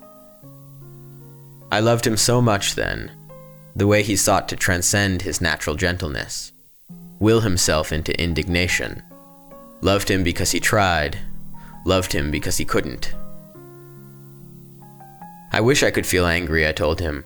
I 1.71 1.79
loved 1.79 2.05
him 2.05 2.17
so 2.17 2.41
much 2.41 2.75
then, 2.75 3.11
the 3.75 3.87
way 3.87 4.03
he 4.03 4.15
sought 4.15 4.47
to 4.49 4.55
transcend 4.55 5.21
his 5.21 5.41
natural 5.41 5.75
gentleness, 5.75 6.51
will 7.19 7.41
himself 7.41 7.91
into 7.91 8.19
indignation. 8.21 9.03
Loved 9.81 10.09
him 10.09 10.23
because 10.23 10.51
he 10.51 10.59
tried, 10.59 11.17
loved 11.85 12.13
him 12.13 12.31
because 12.31 12.57
he 12.57 12.65
couldn't. 12.65 13.13
I 15.51 15.59
wish 15.59 15.83
I 15.83 15.91
could 15.91 16.05
feel 16.05 16.25
angry, 16.25 16.67
I 16.67 16.71
told 16.71 16.99
him. 16.99 17.25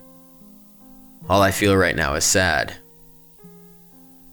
All 1.28 1.42
I 1.42 1.52
feel 1.52 1.76
right 1.76 1.96
now 1.96 2.14
is 2.14 2.24
sad. 2.24 2.76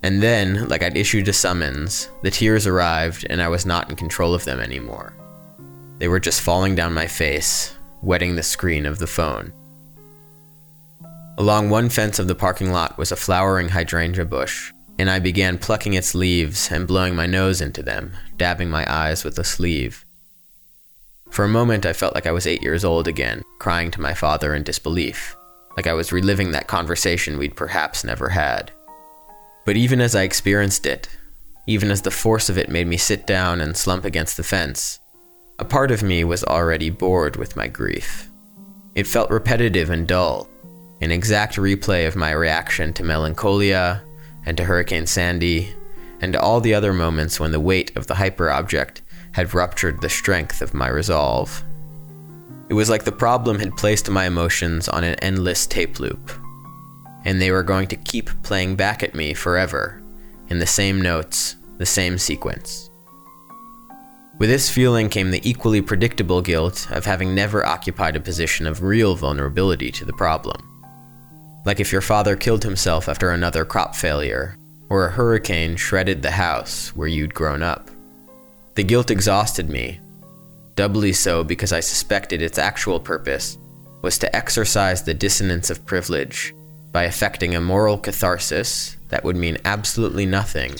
And 0.02 0.22
then, 0.22 0.68
like 0.68 0.82
I'd 0.82 0.96
issued 0.96 1.28
a 1.28 1.32
summons, 1.32 2.08
the 2.22 2.30
tears 2.30 2.66
arrived 2.66 3.26
and 3.30 3.40
I 3.40 3.48
was 3.48 3.64
not 3.64 3.88
in 3.88 3.96
control 3.96 4.34
of 4.34 4.44
them 4.44 4.60
anymore. 4.60 5.14
They 5.98 6.08
were 6.08 6.20
just 6.20 6.42
falling 6.42 6.74
down 6.74 6.92
my 6.92 7.06
face, 7.06 7.74
wetting 8.02 8.36
the 8.36 8.42
screen 8.42 8.84
of 8.84 8.98
the 8.98 9.06
phone. 9.06 9.52
Along 11.38 11.70
one 11.70 11.88
fence 11.88 12.18
of 12.18 12.28
the 12.28 12.34
parking 12.34 12.72
lot 12.72 12.98
was 12.98 13.10
a 13.10 13.16
flowering 13.16 13.70
hydrangea 13.70 14.26
bush, 14.26 14.70
and 14.98 15.08
I 15.08 15.18
began 15.18 15.56
plucking 15.56 15.94
its 15.94 16.14
leaves 16.14 16.70
and 16.70 16.86
blowing 16.86 17.16
my 17.16 17.26
nose 17.26 17.62
into 17.62 17.82
them, 17.82 18.12
dabbing 18.36 18.68
my 18.68 18.84
eyes 18.92 19.24
with 19.24 19.36
the 19.36 19.44
sleeve. 19.44 20.04
For 21.30 21.44
a 21.44 21.48
moment, 21.48 21.86
I 21.86 21.94
felt 21.94 22.14
like 22.14 22.26
I 22.26 22.32
was 22.32 22.46
eight 22.46 22.62
years 22.62 22.84
old 22.84 23.08
again, 23.08 23.42
crying 23.58 23.90
to 23.92 24.00
my 24.00 24.12
father 24.12 24.54
in 24.54 24.62
disbelief, 24.62 25.34
like 25.76 25.86
I 25.86 25.92
was 25.92 26.12
reliving 26.12 26.52
that 26.52 26.66
conversation 26.66 27.38
we'd 27.38 27.56
perhaps 27.56 28.04
never 28.04 28.28
had. 28.28 28.70
But 29.64 29.76
even 29.76 30.00
as 30.00 30.14
I 30.14 30.22
experienced 30.22 30.86
it, 30.86 31.08
even 31.66 31.90
as 31.90 32.02
the 32.02 32.10
force 32.10 32.48
of 32.48 32.58
it 32.58 32.68
made 32.68 32.86
me 32.86 32.96
sit 32.96 33.26
down 33.26 33.60
and 33.60 33.76
slump 33.76 34.04
against 34.04 34.36
the 34.36 34.42
fence, 34.42 34.98
a 35.58 35.64
part 35.64 35.90
of 35.90 36.02
me 36.02 36.24
was 36.24 36.42
already 36.44 36.90
bored 36.90 37.36
with 37.36 37.56
my 37.56 37.68
grief. 37.68 38.30
It 38.94 39.06
felt 39.06 39.30
repetitive 39.30 39.90
and 39.90 40.08
dull, 40.08 40.48
an 41.00 41.12
exact 41.12 41.56
replay 41.56 42.06
of 42.06 42.16
my 42.16 42.32
reaction 42.32 42.92
to 42.94 43.04
melancholia 43.04 44.02
and 44.44 44.56
to 44.56 44.64
Hurricane 44.64 45.06
Sandy 45.06 45.74
and 46.20 46.32
to 46.32 46.40
all 46.40 46.60
the 46.60 46.74
other 46.74 46.92
moments 46.92 47.40
when 47.40 47.52
the 47.52 47.60
weight 47.60 47.96
of 47.96 48.06
the 48.06 48.14
hyperobject 48.14 49.00
had 49.32 49.54
ruptured 49.54 50.00
the 50.00 50.08
strength 50.08 50.62
of 50.62 50.74
my 50.74 50.88
resolve. 50.88 51.64
It 52.72 52.74
was 52.74 52.88
like 52.88 53.04
the 53.04 53.12
problem 53.12 53.58
had 53.58 53.76
placed 53.76 54.08
my 54.08 54.24
emotions 54.24 54.88
on 54.88 55.04
an 55.04 55.16
endless 55.16 55.66
tape 55.66 56.00
loop, 56.00 56.30
and 57.22 57.38
they 57.38 57.50
were 57.50 57.62
going 57.62 57.86
to 57.88 57.96
keep 57.96 58.30
playing 58.42 58.76
back 58.76 59.02
at 59.02 59.14
me 59.14 59.34
forever, 59.34 60.02
in 60.48 60.58
the 60.58 60.66
same 60.66 60.98
notes, 60.98 61.56
the 61.76 61.84
same 61.84 62.16
sequence. 62.16 62.88
With 64.38 64.48
this 64.48 64.70
feeling 64.70 65.10
came 65.10 65.30
the 65.30 65.46
equally 65.46 65.82
predictable 65.82 66.40
guilt 66.40 66.90
of 66.90 67.04
having 67.04 67.34
never 67.34 67.62
occupied 67.66 68.16
a 68.16 68.20
position 68.20 68.66
of 68.66 68.82
real 68.82 69.16
vulnerability 69.16 69.90
to 69.90 70.06
the 70.06 70.14
problem. 70.14 70.66
Like 71.66 71.78
if 71.78 71.92
your 71.92 72.00
father 72.00 72.36
killed 72.36 72.64
himself 72.64 73.06
after 73.06 73.32
another 73.32 73.66
crop 73.66 73.94
failure, 73.94 74.56
or 74.88 75.04
a 75.04 75.12
hurricane 75.12 75.76
shredded 75.76 76.22
the 76.22 76.30
house 76.30 76.88
where 76.96 77.06
you'd 77.06 77.34
grown 77.34 77.62
up. 77.62 77.90
The 78.76 78.82
guilt 78.82 79.10
exhausted 79.10 79.68
me, 79.68 80.00
doubly 80.74 81.12
so 81.12 81.44
because 81.44 81.72
I 81.72 81.80
suspected 81.80 82.42
its 82.42 82.58
actual 82.58 83.00
purpose 83.00 83.58
was 84.02 84.18
to 84.18 84.36
exercise 84.36 85.02
the 85.02 85.14
dissonance 85.14 85.70
of 85.70 85.86
privilege 85.86 86.54
by 86.90 87.04
effecting 87.04 87.54
a 87.54 87.60
moral 87.60 87.98
catharsis 87.98 88.96
that 89.08 89.24
would 89.24 89.36
mean 89.36 89.58
absolutely 89.64 90.26
nothing 90.26 90.74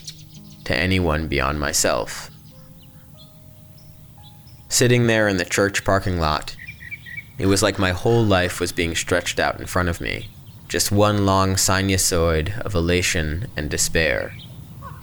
to 0.65 0.77
anyone 0.77 1.29
beyond 1.29 1.59
myself. 1.59 2.31
Sitting 4.69 5.07
there 5.07 5.29
in 5.29 5.37
the 5.37 5.45
church 5.45 5.85
parking 5.85 6.19
lot, 6.19 6.57
it 7.39 7.47
was 7.47 7.63
like 7.63 7.79
my 7.79 7.91
whole 7.91 8.25
life 8.25 8.61
was 8.61 8.73
being 8.73 8.95
stretched 8.95 9.39
out 9.39 9.61
in 9.61 9.67
front 9.67 9.89
of 9.89 10.01
me, 10.01 10.29
just 10.69 10.93
one 10.93 11.27
long 11.27 11.55
sinusoid 11.55 12.59
of 12.61 12.75
elation 12.75 13.47
and 13.57 13.69
despair, 13.69 14.35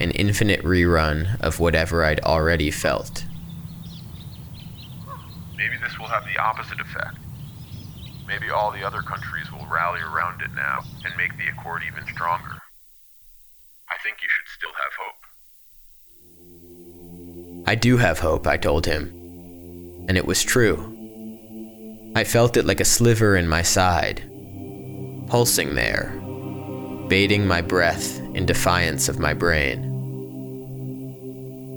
an 0.00 0.10
infinite 0.12 0.62
rerun 0.62 1.40
of 1.40 1.60
whatever 1.60 2.04
I'd 2.04 2.20
already 2.20 2.70
felt. 2.70 3.24
Maybe 5.60 5.76
this 5.76 5.98
will 5.98 6.06
have 6.06 6.24
the 6.24 6.40
opposite 6.40 6.80
effect. 6.80 7.18
Maybe 8.26 8.48
all 8.48 8.72
the 8.72 8.82
other 8.82 9.02
countries 9.02 9.52
will 9.52 9.66
rally 9.66 10.00
around 10.00 10.40
it 10.40 10.48
now 10.54 10.80
and 11.04 11.14
make 11.18 11.36
the 11.36 11.48
accord 11.48 11.82
even 11.86 12.02
stronger. 12.14 12.62
I 13.90 13.96
think 14.02 14.16
you 14.22 14.28
should 14.30 14.48
still 14.56 14.72
have 14.72 14.92
hope. 14.98 15.16
I 17.68 17.74
do 17.74 17.98
have 17.98 18.20
hope, 18.20 18.46
I 18.46 18.56
told 18.56 18.86
him. 18.86 19.10
And 20.08 20.16
it 20.16 20.24
was 20.24 20.42
true. 20.42 20.96
I 22.16 22.24
felt 22.24 22.56
it 22.56 22.64
like 22.64 22.80
a 22.80 22.84
sliver 22.86 23.36
in 23.36 23.46
my 23.46 23.60
side, 23.60 24.22
pulsing 25.28 25.74
there, 25.74 26.18
baiting 27.08 27.46
my 27.46 27.60
breath 27.60 28.18
in 28.34 28.46
defiance 28.46 29.10
of 29.10 29.18
my 29.18 29.34
brain. 29.34 29.88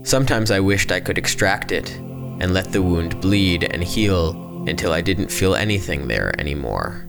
Sometimes 0.06 0.52
I 0.52 0.62
wished 0.62 0.89
I 0.89 1.02
could 1.02 1.17
extract 1.17 1.74
it 1.74 2.00
and 2.44 2.54
let 2.54 2.74
the 2.74 2.82
wound 2.82 3.22
bleed 3.22 3.64
and 3.64 3.82
heal 3.82 4.32
until 4.68 4.92
I 4.92 5.00
didn't 5.00 5.32
feel 5.32 5.56
anything 5.56 6.10
there 6.10 6.38
anymore. 6.38 7.06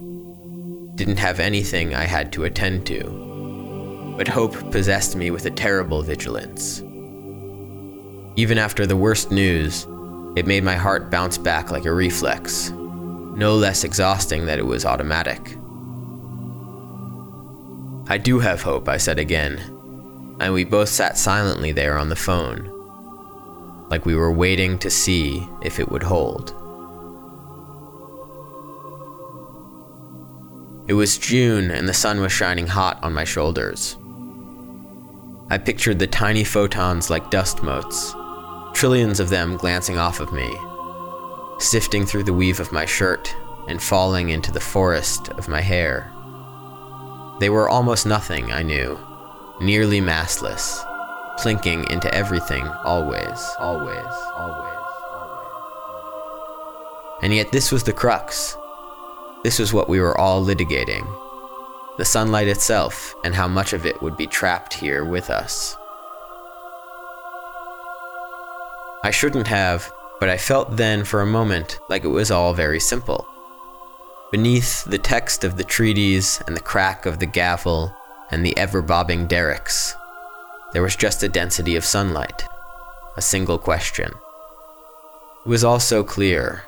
Didn't 0.95 1.19
have 1.19 1.41
anything 1.41 1.93
I 1.93 2.05
had 2.05 2.33
to 2.35 2.45
attend 2.45 2.87
to. 2.87 4.15
But 4.17 4.29
hope 4.29 4.71
possessed 4.71 5.17
me 5.17 5.33
with 5.33 5.45
a 5.47 5.51
terrible 5.51 6.03
vigilance. 6.03 6.83
Even 8.37 8.59
after 8.59 8.87
the 8.87 8.97
worst 8.97 9.33
news, 9.33 9.89
it 10.37 10.47
made 10.47 10.63
my 10.63 10.77
heart 10.77 11.11
bounce 11.11 11.37
back 11.37 11.73
like 11.73 11.85
a 11.85 11.93
reflex, 11.93 12.71
no 12.71 13.57
less 13.57 13.83
exhausting 13.83 14.47
that 14.47 14.61
it 14.61 14.67
was 14.67 14.85
automatic. 14.85 15.57
I 18.09 18.19
do 18.19 18.39
have 18.39 18.63
hope, 18.63 18.89
I 18.89 18.99
said 18.99 19.19
again, 19.19 19.59
and 20.39 20.55
we 20.55 20.63
both 20.63 20.91
sat 20.91 21.19
silently 21.19 21.73
there 21.73 21.99
on 21.99 22.09
the 22.09 22.15
phone, 22.15 22.71
like 23.89 24.07
we 24.07 24.15
were 24.15 24.33
waiting 24.33 24.79
to 24.79 24.91
see 24.91 25.47
if 25.63 25.79
it 25.79 25.91
would 25.91 26.03
hold. 26.03 26.55
It 30.87 30.95
was 30.95 31.17
June 31.17 31.71
and 31.71 31.89
the 31.89 31.95
sun 31.95 32.21
was 32.21 32.33
shining 32.33 32.67
hot 32.67 33.03
on 33.03 33.15
my 33.15 33.25
shoulders. 33.25 33.97
I 35.51 35.59
pictured 35.59 35.99
the 35.99 36.07
tiny 36.07 36.45
photons 36.45 37.09
like 37.09 37.31
dust 37.31 37.63
motes, 37.63 38.15
trillions 38.75 39.21
of 39.21 39.31
them 39.31 39.57
glancing 39.57 39.99
off 39.99 40.21
of 40.21 40.33
me, 40.33 40.55
sifting 41.59 42.05
through 42.05 42.25
the 42.25 42.35
weave 42.35 42.61
of 42.61 42.73
my 42.73 42.85
shirt 42.85 43.35
and 43.69 43.83
falling 43.83 44.31
into 44.31 44.53
the 44.53 44.61
forest 44.61 45.29
of 45.31 45.49
my 45.49 45.61
hair. 45.61 46.11
They 47.41 47.49
were 47.51 47.69
almost 47.69 48.07
nothing, 48.07 48.53
I 48.53 48.63
knew, 48.63 48.99
nearly 49.61 50.01
massless, 50.01 50.85
plinking 51.39 51.91
into 51.91 52.13
everything 52.15 52.67
always, 52.85 53.55
always, 53.59 54.05
always, 54.35 54.85
always. 55.11 55.51
And 57.23 57.35
yet, 57.35 57.53
this 57.53 57.73
was 57.73 57.85
the 57.85 57.93
crux. 57.93 58.57
This 59.43 59.59
was 59.59 59.73
what 59.73 59.89
we 59.89 60.01
were 60.01 60.17
all 60.19 60.45
litigating 60.45 61.07
the 61.97 62.05
sunlight 62.05 62.49
itself, 62.49 63.15
and 63.25 63.35
how 63.35 63.47
much 63.47 63.73
of 63.73 63.87
it 63.87 64.03
would 64.03 64.17
be 64.17 64.27
trapped 64.27 64.75
here 64.75 65.05
with 65.05 65.31
us. 65.31 65.77
I 69.05 69.11
shouldn't 69.13 69.47
have, 69.47 69.93
but 70.19 70.29
I 70.29 70.37
felt 70.37 70.77
then 70.77 71.05
for 71.05 71.21
a 71.21 71.27
moment 71.27 71.79
like 71.89 72.05
it 72.05 72.09
was 72.09 72.31
all 72.31 72.53
very 72.53 72.81
simple. 72.81 73.27
Beneath 74.33 74.83
the 74.85 74.99
text 74.99 75.45
of 75.45 75.57
the 75.57 75.65
treaties 75.65 76.43
and 76.47 76.57
the 76.57 76.61
crack 76.61 77.07
of 77.07 77.21
the 77.21 77.27
gavel 77.27 77.95
and 78.31 78.45
the 78.45 78.57
ever 78.57 78.83
bobbing 78.83 79.29
derricks, 79.29 79.95
there 80.75 80.83
was 80.83 80.97
just 80.97 81.23
a 81.23 81.29
density 81.29 81.77
of 81.77 81.85
sunlight, 81.85 82.43
a 83.17 83.23
single 83.23 83.59
question. 83.59 84.11
It 85.47 85.49
was 85.49 85.63
all 85.63 85.79
so 85.79 86.03
clear. 86.03 86.65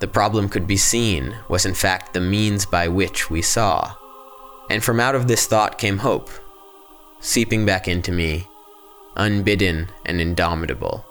The 0.00 0.06
problem 0.06 0.50
could 0.50 0.66
be 0.66 0.76
seen 0.76 1.34
was 1.48 1.64
in 1.64 1.72
fact 1.72 2.12
the 2.12 2.20
means 2.20 2.66
by 2.66 2.86
which 2.86 3.30
we 3.30 3.40
saw. 3.40 3.94
And 4.68 4.84
from 4.84 5.00
out 5.00 5.14
of 5.14 5.26
this 5.26 5.46
thought 5.46 5.78
came 5.78 5.98
hope, 5.98 6.30
seeping 7.20 7.64
back 7.64 7.88
into 7.88 8.12
me, 8.12 8.46
unbidden 9.16 9.88
and 10.04 10.20
indomitable. 10.20 11.06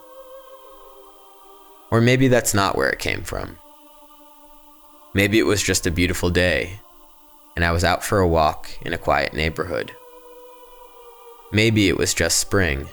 Or 1.90 2.00
maybe 2.00 2.28
that's 2.28 2.54
not 2.54 2.76
where 2.76 2.90
it 2.90 3.00
came 3.00 3.24
from. 3.24 3.58
Maybe 5.16 5.40
it 5.40 5.48
was 5.48 5.64
just 5.64 5.88
a 5.88 5.92
beautiful 5.92 6.30
day, 6.30 6.80
and 7.56 7.66
I 7.66 7.72
was 7.72 7.84
out 7.84 8.04
for 8.04 8.20
a 8.20 8.28
walk 8.28 8.70
in 8.82 8.94
a 8.94 8.98
quiet 9.00 9.34
neighborhood. 9.34 9.96
Maybe 11.54 11.88
it 11.88 11.98
was 11.98 12.16
just 12.16 12.40
spring. 12.40 12.90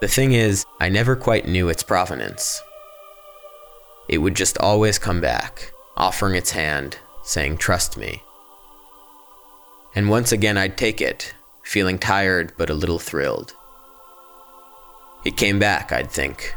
The 0.00 0.06
thing 0.06 0.32
is, 0.32 0.64
I 0.80 0.88
never 0.88 1.16
quite 1.16 1.48
knew 1.48 1.68
its 1.68 1.82
provenance. 1.82 2.62
It 4.08 4.18
would 4.18 4.36
just 4.36 4.56
always 4.58 4.98
come 4.98 5.20
back, 5.20 5.72
offering 5.96 6.36
its 6.36 6.52
hand, 6.52 6.98
saying, 7.24 7.58
Trust 7.58 7.96
me. 7.96 8.22
And 9.96 10.08
once 10.08 10.30
again 10.30 10.56
I'd 10.56 10.78
take 10.78 11.00
it, 11.00 11.34
feeling 11.64 11.98
tired 11.98 12.52
but 12.56 12.70
a 12.70 12.74
little 12.74 13.00
thrilled. 13.00 13.52
It 15.24 15.36
came 15.36 15.58
back, 15.58 15.90
I'd 15.90 16.10
think. 16.10 16.54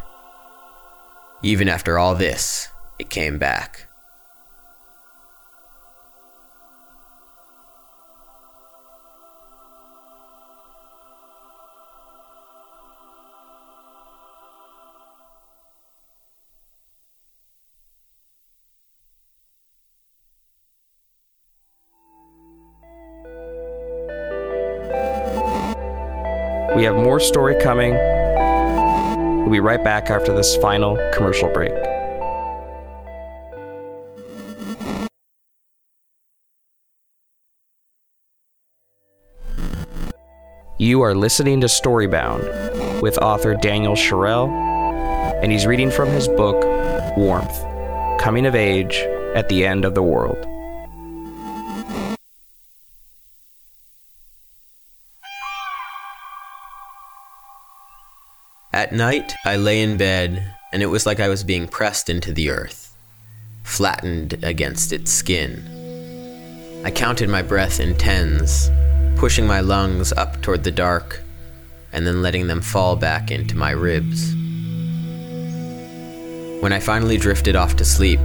Even 1.42 1.68
after 1.68 1.98
all 1.98 2.14
this, 2.14 2.70
it 3.00 3.10
came 3.10 3.40
back. 3.40 3.88
More 27.14 27.20
story 27.20 27.54
coming. 27.62 27.94
We'll 29.42 29.52
be 29.52 29.60
right 29.60 29.84
back 29.84 30.10
after 30.10 30.34
this 30.34 30.58
final 30.58 30.96
commercial 31.14 31.48
break. 31.48 31.72
You 40.80 41.02
are 41.02 41.14
listening 41.14 41.62
to 41.62 41.68
Storybound 41.68 43.04
with 43.04 43.20
author 43.20 43.54
Daniel 43.54 43.94
Sherrell, 43.94 44.50
and 45.44 45.52
he's 45.52 45.68
reading 45.68 45.92
from 45.92 46.10
his 46.10 46.28
book, 46.28 46.64
Warmth 47.16 47.60
Coming 48.20 48.48
of 48.48 48.56
Age 48.56 48.96
at 49.36 49.50
the 49.50 49.68
End 49.68 49.86
of 49.86 49.94
the 49.94 50.02
World. 50.02 50.48
Night, 58.94 59.34
I 59.46 59.56
lay 59.56 59.82
in 59.82 59.98
bed, 59.98 60.44
and 60.72 60.82
it 60.84 60.88
was 60.88 61.06
like 61.06 61.20
I 61.20 61.30
was 61.30 61.44
being 61.44 61.68
pressed 61.68 62.10
into 62.10 62.34
the 62.34 62.50
earth, 62.50 62.96
flattened 63.64 64.44
against 64.44 64.94
its 64.94 65.12
skin. 65.12 66.82
I 66.86 66.92
counted 66.92 67.30
my 67.30 67.42
breath 67.42 67.80
in 67.80 67.98
tens, 67.98 68.70
pushing 69.16 69.48
my 69.48 69.62
lungs 69.62 70.12
up 70.14 70.42
toward 70.42 70.64
the 70.64 70.72
dark, 70.72 71.22
and 71.92 72.06
then 72.06 72.22
letting 72.22 72.48
them 72.48 72.62
fall 72.62 72.96
back 72.96 73.32
into 73.32 73.56
my 73.56 73.72
ribs. 73.72 74.34
When 76.62 76.74
I 76.74 76.80
finally 76.80 77.18
drifted 77.18 77.56
off 77.56 77.76
to 77.78 77.86
sleep, 77.86 78.20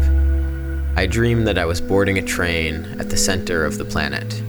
I 0.97 1.07
dreamed 1.07 1.47
that 1.47 1.59
I 1.59 1.67
was 1.67 1.81
boarding 1.81 2.19
a 2.19 2.23
train 2.23 2.85
at 2.99 3.11
the 3.11 3.17
center 3.17 3.65
of 3.65 3.79
the 3.79 3.85
planet, 3.85 4.43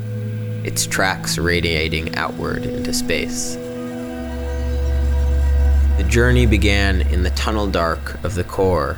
its 0.66 0.86
tracks 0.86 1.38
radiating 1.38 2.16
outward 2.16 2.64
into 2.64 2.94
space. 2.94 3.58
The 6.00 6.08
journey 6.08 6.46
began 6.46 7.02
in 7.02 7.24
the 7.24 7.30
tunnel 7.32 7.68
dark 7.68 8.24
of 8.24 8.34
the 8.34 8.46
core, 8.46 8.96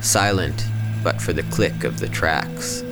silent 0.00 0.64
but 1.04 1.20
for 1.20 1.34
the 1.34 1.42
click 1.42 1.84
of 1.84 2.00
the 2.00 2.08
tracks. 2.08 2.82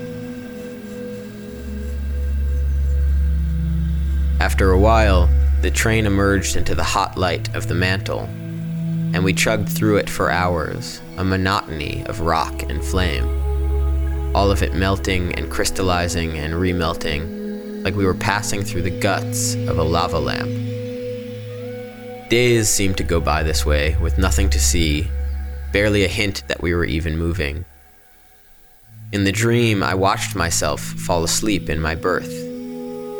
After 4.41 4.73
a 4.73 4.79
while, 4.79 5.27
the 5.63 5.71
train 5.71 6.05
emerged 6.05 6.55
into 6.55 6.75
the 6.75 6.85
hot 6.85 7.17
light 7.17 7.57
of 7.57 7.67
the 7.67 7.75
mantle, 7.75 8.25
and 9.15 9.25
we 9.25 9.33
chugged 9.33 9.71
through 9.71 9.97
it 9.97 10.11
for 10.11 10.31
hours, 10.31 11.01
a 11.17 11.25
monotony 11.25 12.05
of 12.05 12.21
rock 12.21 12.63
and 12.65 12.85
flame. 12.85 13.25
All 14.37 14.51
of 14.51 14.63
it 14.63 14.75
melting 14.75 15.35
and 15.35 15.51
crystallizing 15.51 16.37
and 16.37 16.53
remelting, 16.53 17.83
like 17.83 17.95
we 17.95 18.05
were 18.05 18.13
passing 18.13 18.63
through 18.63 18.83
the 18.83 19.01
guts 19.01 19.55
of 19.55 19.79
a 19.79 19.83
lava 19.83 20.19
lamp. 20.19 20.68
Days 22.29 22.69
seemed 22.69 22.99
to 22.99 23.05
go 23.05 23.21
by 23.21 23.43
this 23.43 23.65
way, 23.65 23.97
with 24.03 24.19
nothing 24.19 24.51
to 24.51 24.61
see, 24.61 25.09
barely 25.73 26.05
a 26.05 26.09
hint 26.09 26.43
that 26.49 26.61
we 26.61 26.75
were 26.75 26.85
even 26.85 27.17
moving. 27.17 27.65
In 29.13 29.25
the 29.25 29.33
dream, 29.33 29.83
I 29.83 29.95
watched 29.95 30.37
myself 30.37 30.83
fall 30.83 31.25
asleep 31.25 31.71
in 31.71 31.81
my 31.81 31.95
berth, 31.95 32.31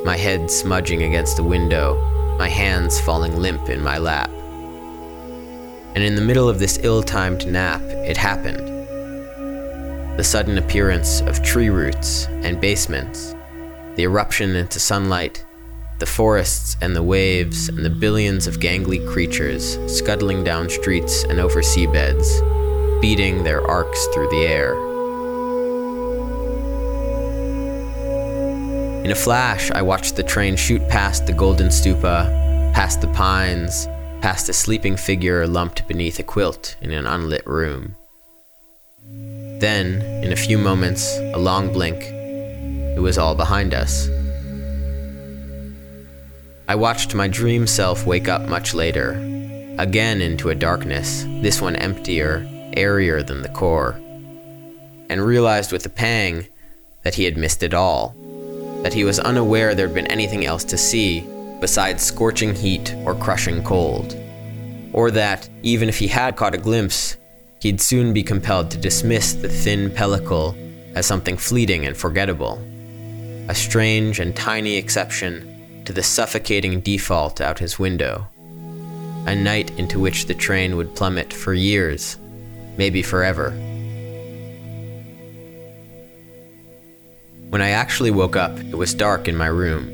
my 0.05 0.15
head 0.19 0.51
smudging 0.51 1.05
against 1.05 1.39
the 1.39 1.43
window, 1.43 1.99
my 2.37 2.51
hands 2.51 3.01
falling 3.01 3.39
limp 3.39 3.71
in 3.71 3.83
my 3.83 3.97
lap. 3.97 4.29
And 5.95 6.05
in 6.05 6.15
the 6.15 6.21
middle 6.21 6.51
of 6.51 6.59
this 6.59 6.79
ill 6.83 7.03
timed 7.03 7.47
nap, 7.47 7.81
it 7.81 8.19
happened. 8.19 8.69
The 10.19 10.25
sudden 10.25 10.59
appearance 10.59 11.23
of 11.23 11.43
tree 11.43 11.71
roots 11.71 12.27
and 12.27 12.61
basements, 12.61 13.35
the 13.95 14.03
eruption 14.03 14.55
into 14.55 14.79
sunlight, 14.79 15.47
the 15.99 16.07
forests 16.07 16.77
and 16.81 16.95
the 16.95 17.03
waves 17.03 17.69
and 17.69 17.85
the 17.85 17.91
billions 17.91 18.47
of 18.47 18.61
gangly 18.61 19.07
creatures 19.09 19.79
scuttling 19.87 20.45
down 20.45 20.69
streets 20.71 21.25
and 21.25 21.41
over 21.41 21.61
seabeds, 21.61 23.01
beating 23.01 23.43
their 23.43 23.67
arcs 23.67 24.07
through 24.15 24.29
the 24.31 24.47
air. 24.47 24.75
In 29.05 29.13
a 29.13 29.15
flash, 29.15 29.71
I 29.71 29.83
watched 29.83 30.17
the 30.17 30.23
train 30.23 30.55
shoot 30.55 30.87
past 30.89 31.27
the 31.27 31.33
golden 31.33 31.69
stupa, 31.69 32.27
past 32.75 33.01
the 33.01 33.09
pines, 33.09 33.87
past 34.21 34.49
a 34.49 34.53
sleeping 34.53 34.97
figure 34.97 35.47
lumped 35.47 35.89
beneath 35.89 36.19
a 36.19 36.23
quilt 36.23 36.77
in 36.81 36.91
an 36.91 37.07
unlit 37.07 37.47
room. 37.47 37.97
Then, 39.61 40.03
in 40.23 40.31
a 40.31 40.37
few 40.37 40.59
moments, 40.59 41.17
a 41.33 41.39
long 41.39 41.73
blink, 41.73 42.03
it 42.03 43.01
was 43.01 43.17
all 43.17 43.35
behind 43.35 43.75
us. 43.75 44.09
I 46.69 46.75
watched 46.75 47.15
my 47.15 47.29
dream 47.29 47.67
self 47.67 48.07
wake 48.07 48.29
up 48.29 48.49
much 48.49 48.75
later, 48.75 49.13
again 49.79 50.21
into 50.21 50.51
a 50.51 50.55
darkness, 50.55 51.25
this 51.41 51.61
one 51.61 51.77
emptier, 51.77 52.47
airier 52.77 53.23
than 53.23 53.41
the 53.41 53.49
core, 53.49 53.93
and 55.09 55.21
realized 55.21 55.73
with 55.73 55.87
a 55.87 55.91
pang 55.91 56.47
that 57.05 57.15
he 57.15 57.25
had 57.25 57.39
missed 57.39 57.63
it 57.63 57.73
all 57.73 58.15
that 58.83 58.95
he 58.95 59.05
was 59.05 59.19
unaware 59.19 59.75
there'd 59.75 59.95
been 59.95 60.07
anything 60.07 60.47
else 60.47 60.63
to 60.65 60.77
see 60.79 61.27
besides 61.61 62.03
scorching 62.03 62.55
heat 62.55 62.95
or 63.05 63.15
crushing 63.15 63.63
cold. 63.65 64.17
Or 64.93 65.11
that, 65.11 65.49
even 65.63 65.89
if 65.89 65.99
he 65.99 66.07
had 66.07 66.37
caught 66.37 66.55
a 66.55 66.59
glimpse, 66.59 67.17
he'd 67.61 67.81
soon 67.81 68.13
be 68.13 68.23
compelled 68.23 68.71
to 68.71 68.79
dismiss 68.79 69.35
the 69.35 69.49
thin 69.49 69.91
pellicle 69.91 70.57
as 70.95 71.07
something 71.07 71.37
fleeting 71.37 71.87
and 71.87 71.97
forgettable. 71.97 72.63
A 73.49 73.55
strange 73.55 74.21
and 74.21 74.35
tiny 74.37 74.77
exception 74.77 75.58
to 75.89 75.95
the 75.95 76.03
suffocating 76.03 76.81
default 76.81 77.41
out 77.41 77.59
his 77.59 77.79
window. 77.79 78.29
A 79.25 79.35
night 79.35 79.71
into 79.79 79.99
which 79.99 80.27
the 80.27 80.35
train 80.35 80.77
would 80.77 80.95
plummet 80.95 81.33
for 81.33 81.55
years, 81.55 82.19
maybe 82.77 83.03
forever. 83.03 83.53
When 87.49 87.63
I 87.63 87.71
actually 87.71 88.11
woke 88.11 88.37
up, 88.37 88.59
it 88.59 88.75
was 88.77 88.93
dark 88.93 89.29
in 89.29 89.35
my 89.35 89.47
room. 89.47 89.87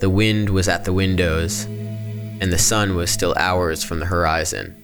The 0.00 0.08
wind 0.08 0.48
was 0.48 0.66
at 0.66 0.86
the 0.86 0.94
windows, 0.94 1.64
and 1.64 2.50
the 2.50 2.56
sun 2.56 2.96
was 2.96 3.10
still 3.10 3.34
hours 3.36 3.84
from 3.84 4.00
the 4.00 4.06
horizon. 4.06 4.74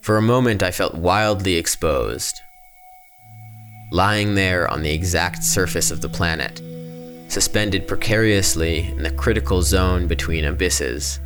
For 0.00 0.16
a 0.16 0.22
moment, 0.22 0.64
I 0.64 0.72
felt 0.72 0.96
wildly 0.96 1.54
exposed. 1.54 2.40
Lying 3.92 4.34
there 4.34 4.66
on 4.66 4.82
the 4.82 4.92
exact 4.92 5.44
surface 5.44 5.92
of 5.92 6.00
the 6.00 6.08
planet, 6.08 6.60
suspended 7.30 7.86
precariously 7.86 8.88
in 8.88 9.02
the 9.02 9.10
critical 9.10 9.62
zone 9.62 10.06
between 10.06 10.44
abysses. 10.44 11.20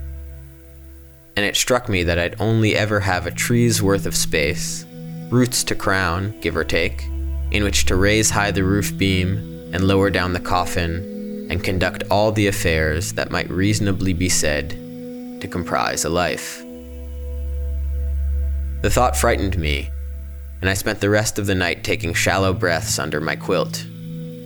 And 1.37 1.45
it 1.45 1.57
struck 1.57 1.89
me 1.89 2.03
that 2.05 2.19
I'd 2.19 2.41
only 2.41 2.77
ever 2.77 3.01
have 3.01 3.27
a 3.27 3.31
tree's 3.31 3.83
worth 3.83 4.07
of 4.07 4.15
space, 4.15 4.85
roots 5.31 5.65
to 5.65 5.75
crown, 5.75 6.39
give 6.41 6.57
or 6.57 6.65
take, 6.65 7.05
in 7.51 7.65
which 7.65 7.87
to 7.87 7.97
raise 7.97 8.31
high 8.31 8.51
the 8.51 8.65
roof 8.65 8.97
beam 8.97 9.71
and 9.73 9.85
lower 9.85 10.11
down 10.11 10.33
the 10.33 10.41
coffin 10.41 11.49
and 11.51 11.65
conduct 11.65 12.05
all 12.11 12.33
the 12.33 12.47
affairs 12.47 13.15
that 13.15 13.31
might 13.31 13.51
reasonably 13.51 14.13
be 14.13 14.29
said 14.29 14.71
to 15.41 15.49
comprise 15.49 16.05
a 16.05 16.11
life. 16.11 16.61
The 18.83 18.91
thought 18.91 19.17
frightened 19.17 19.57
me, 19.57 19.91
and 20.61 20.69
I 20.69 20.75
spent 20.75 21.01
the 21.01 21.11
rest 21.11 21.39
of 21.39 21.47
the 21.47 21.55
night 21.55 21.83
taking 21.83 22.13
shallow 22.15 22.53
breaths 22.53 22.99
under 22.99 23.21
my 23.21 23.37
quilt, 23.37 23.87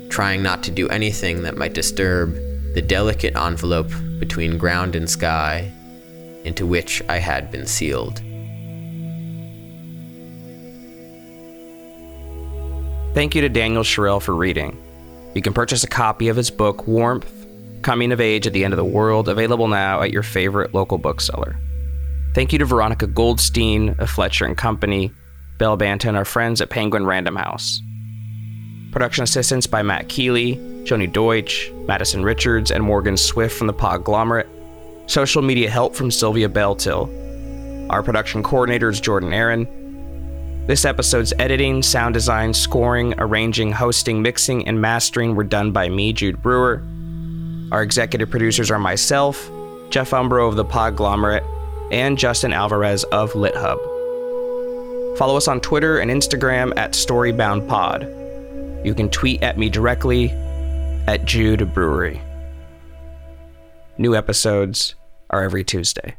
trying 0.09 0.43
not 0.43 0.63
to 0.65 0.71
do 0.71 0.89
anything 0.89 1.43
that 1.43 1.57
might 1.57 1.75
disturb 1.75 2.35
the 2.75 2.83
delicate 2.83 3.37
envelope 3.37 3.91
between 4.19 4.59
ground 4.59 4.95
and 4.95 5.09
sky 5.09 5.73
into 6.45 6.67
which 6.67 7.03
I 7.09 7.19
had 7.19 7.51
been 7.51 7.67
sealed. 7.67 8.23
Thank 13.15 13.35
you 13.35 13.41
to 13.41 13.49
Daniel 13.49 13.83
Sherrell 13.83 14.23
for 14.23 14.35
reading. 14.35 14.77
You 15.35 15.43
can 15.43 15.53
purchase 15.53 15.83
a 15.83 15.89
copy 15.89 16.29
of 16.29 16.37
his 16.37 16.51
book, 16.51 16.87
Warmth 16.87 17.47
Coming 17.83 18.13
of 18.13 18.21
Age 18.21 18.47
at 18.47 18.53
the 18.53 18.65
End 18.65 18.73
of 18.73 18.79
the 18.79 18.85
World, 18.85 19.29
available 19.29 19.69
now 19.69 20.03
at 20.03 20.13
your 20.13 20.23
favorite 20.23 20.75
local 20.75 20.99
bookseller. 20.99 21.57
Thank 22.35 22.53
you 22.53 22.59
to 22.61 22.65
Veronica 22.65 23.07
Goldstein 23.07 23.97
of 23.99 24.11
Fletcher 24.11 24.45
and 24.45 24.57
Company, 24.57 25.11
Bell 25.59 25.77
and 25.81 26.17
our 26.17 26.25
friends 26.25 26.61
at 26.61 26.71
Penguin 26.71 27.05
Random 27.05 27.37
House. 27.37 27.81
Production 28.91 29.23
assistance 29.23 29.67
by 29.67 29.83
Matt 29.83 30.09
Keeley, 30.09 30.57
Joni 30.85 31.13
Deutsch, 31.13 31.71
Madison 31.87 32.23
Richards, 32.23 32.71
and 32.71 32.83
Morgan 32.83 33.19
Swift 33.19 33.57
from 33.57 33.67
the 33.67 33.75
Podglomerate. 33.75 34.49
Social 35.11 35.43
media 35.43 35.69
help 35.69 35.95
from 35.95 36.11
Sylvia 36.11 36.49
Beltil. 36.49 37.11
Our 37.91 38.03
production 38.03 38.43
coordinator 38.43 38.89
is 38.89 38.99
Jordan 38.99 39.35
Aaron. 39.35 40.67
This 40.67 40.87
episode's 40.87 41.35
editing, 41.39 41.83
sound 41.83 42.15
design, 42.15 42.55
scoring, 42.55 43.15
arranging, 43.19 43.73
hosting, 43.73 44.23
mixing, 44.23 44.67
and 44.67 44.81
mastering 44.81 45.35
were 45.35 45.45
done 45.45 45.71
by 45.71 45.91
me, 45.91 46.15
Jude 46.15 46.43
Brewer. 46.43 46.83
Our 47.73 47.83
executive 47.83 48.31
producers 48.31 48.71
are 48.71 48.79
myself, 48.79 49.51
Jeff 49.91 50.11
Umbro 50.11 50.49
of 50.49 50.57
the 50.57 50.65
Podglomerate, 50.65 51.45
and 51.93 52.17
Justin 52.17 52.55
Alvarez 52.55 53.05
of 53.05 53.33
LitHub. 53.33 53.79
Follow 55.19 55.37
us 55.37 55.49
on 55.49 55.61
Twitter 55.61 55.99
and 55.99 56.11
Instagram 56.11 56.77
at 56.79 56.93
StoryboundPod. 56.93 58.18
You 58.85 58.95
can 58.95 59.11
tweet 59.11 59.43
at 59.43 59.59
me 59.59 59.69
directly 59.69 60.31
at 61.07 61.25
Jude 61.25 61.75
Brewery. 61.75 62.21
New 63.99 64.15
episodes 64.15 64.95
are 65.31 65.43
every 65.43 65.65
Tuesday. 65.65 66.17